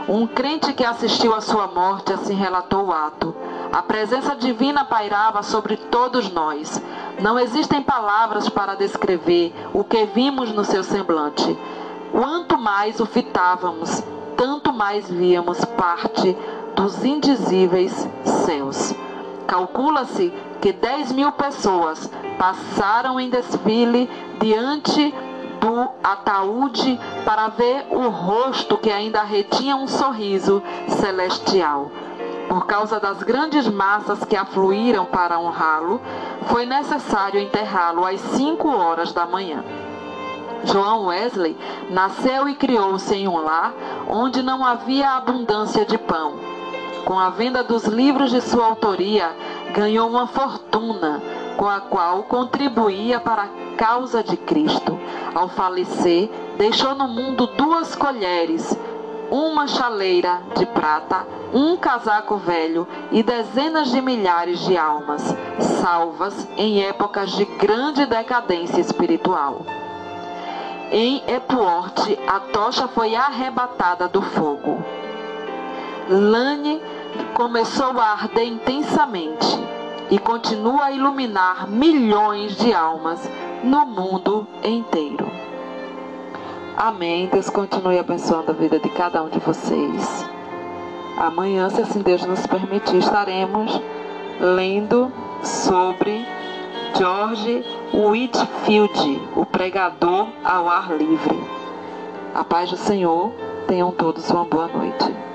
Um 0.09 0.27
crente 0.27 0.73
que 0.73 0.85
assistiu 0.85 1.33
à 1.33 1.41
sua 1.41 1.69
morte 1.69 2.13
assim 2.13 2.35
relatou 2.35 2.87
o 2.87 2.93
ato. 2.93 3.33
A 3.73 3.81
presença 3.81 4.35
divina 4.35 4.85
pairava 4.85 5.41
sobre 5.45 5.77
todos 5.77 6.33
nós. 6.33 6.83
Não 7.21 7.39
existem 7.39 7.81
palavras 7.81 8.49
para 8.49 8.75
descrever 8.75 9.55
o 9.73 9.85
que 9.85 10.05
vimos 10.05 10.51
no 10.51 10.65
seu 10.65 10.83
semblante. 10.83 11.57
Quanto 12.11 12.59
mais 12.59 12.99
o 12.99 13.07
fitávamos, 13.07 14.03
tanto 14.37 14.73
mais 14.73 15.09
víamos 15.09 15.65
parte 15.65 16.37
dos 16.75 17.05
indizíveis 17.05 18.09
céus. 18.45 18.97
Calcula-se 19.51 20.33
que 20.61 20.73
10 20.73 21.11
mil 21.11 21.33
pessoas 21.33 22.09
passaram 22.39 23.19
em 23.19 23.29
desfile 23.29 24.09
diante 24.41 25.13
do 25.61 25.89
ataúde 26.05 27.01
para 27.25 27.49
ver 27.49 27.89
o 27.91 28.09
rosto 28.11 28.79
que 28.79 28.93
ainda 28.93 29.25
retinha 29.25 29.75
um 29.75 29.89
sorriso 29.89 30.63
celestial. 30.87 31.91
Por 32.49 32.65
causa 32.65 33.01
das 33.01 33.25
grandes 33.25 33.67
massas 33.67 34.23
que 34.23 34.37
afluíram 34.37 35.05
para 35.05 35.41
honrá-lo, 35.41 36.01
foi 36.47 36.65
necessário 36.65 37.41
enterrá-lo 37.41 38.07
às 38.07 38.21
cinco 38.21 38.69
horas 38.69 39.13
da 39.13 39.27
manhã. 39.27 39.65
João 40.63 41.07
Wesley 41.07 41.57
nasceu 41.91 42.49
e 42.49 42.55
criou-se 42.55 43.17
em 43.17 43.27
um 43.27 43.37
lar 43.37 43.73
onde 44.07 44.45
não 44.45 44.65
havia 44.65 45.11
abundância 45.17 45.85
de 45.85 45.99
pão. 45.99 46.50
Com 47.05 47.19
a 47.19 47.31
venda 47.31 47.63
dos 47.63 47.85
livros 47.85 48.31
de 48.31 48.41
sua 48.41 48.67
autoria, 48.67 49.35
ganhou 49.73 50.09
uma 50.09 50.27
fortuna 50.27 51.21
com 51.57 51.69
a 51.69 51.81
qual 51.81 52.23
contribuía 52.25 53.19
para 53.21 53.43
a 53.43 53.77
causa 53.77 54.23
de 54.23 54.37
Cristo. 54.37 54.99
Ao 55.35 55.49
falecer, 55.49 56.31
deixou 56.57 56.95
no 56.95 57.09
mundo 57.09 57.47
duas 57.49 57.95
colheres, 57.95 58.77
uma 59.31 59.67
chaleira 59.67 60.41
de 60.57 60.67
prata, 60.67 61.27
um 61.53 61.77
casaco 61.77 62.37
velho 62.37 62.87
e 63.11 63.23
dezenas 63.23 63.91
de 63.91 64.01
milhares 64.01 64.61
de 64.61 64.77
almas, 64.77 65.23
salvas 65.81 66.49
em 66.57 66.83
épocas 66.83 67.33
de 67.33 67.45
grande 67.45 68.07
decadência 68.07 68.81
espiritual. 68.81 69.65
Em 70.93 71.23
Epuorte, 71.29 72.19
a 72.27 72.41
tocha 72.41 72.89
foi 72.89 73.15
arrebatada 73.15 74.09
do 74.09 74.21
fogo. 74.21 74.83
Lane 76.11 76.83
começou 77.35 77.97
a 78.01 78.13
arder 78.13 78.45
intensamente 78.45 79.47
e 80.11 80.19
continua 80.19 80.87
a 80.87 80.91
iluminar 80.91 81.71
milhões 81.71 82.57
de 82.57 82.75
almas 82.75 83.31
no 83.63 83.87
mundo 83.87 84.45
inteiro. 84.65 85.31
Amém. 86.77 87.29
Deus 87.33 87.49
continue 87.49 87.97
abençoando 87.97 88.51
a 88.51 88.55
vida 88.55 88.81
de 88.81 88.89
cada 88.89 89.23
um 89.23 89.29
de 89.29 89.39
vocês. 89.39 90.29
Amanhã, 91.17 91.71
se 91.71 91.81
assim 91.81 92.01
Deus 92.01 92.27
nos 92.27 92.45
permitir, 92.45 92.97
estaremos 92.97 93.81
lendo 94.41 95.13
sobre 95.45 96.27
George 96.97 97.65
Whitfield, 97.95 99.29
o 99.37 99.47
pregador 99.47 100.27
ao 100.43 100.69
ar 100.69 100.93
livre. 100.97 101.41
A 102.35 102.43
paz 102.43 102.69
do 102.69 102.77
Senhor. 102.77 103.31
Tenham 103.69 103.93
todos 103.93 104.29
uma 104.31 104.45
boa 104.45 104.67
noite. 104.67 105.30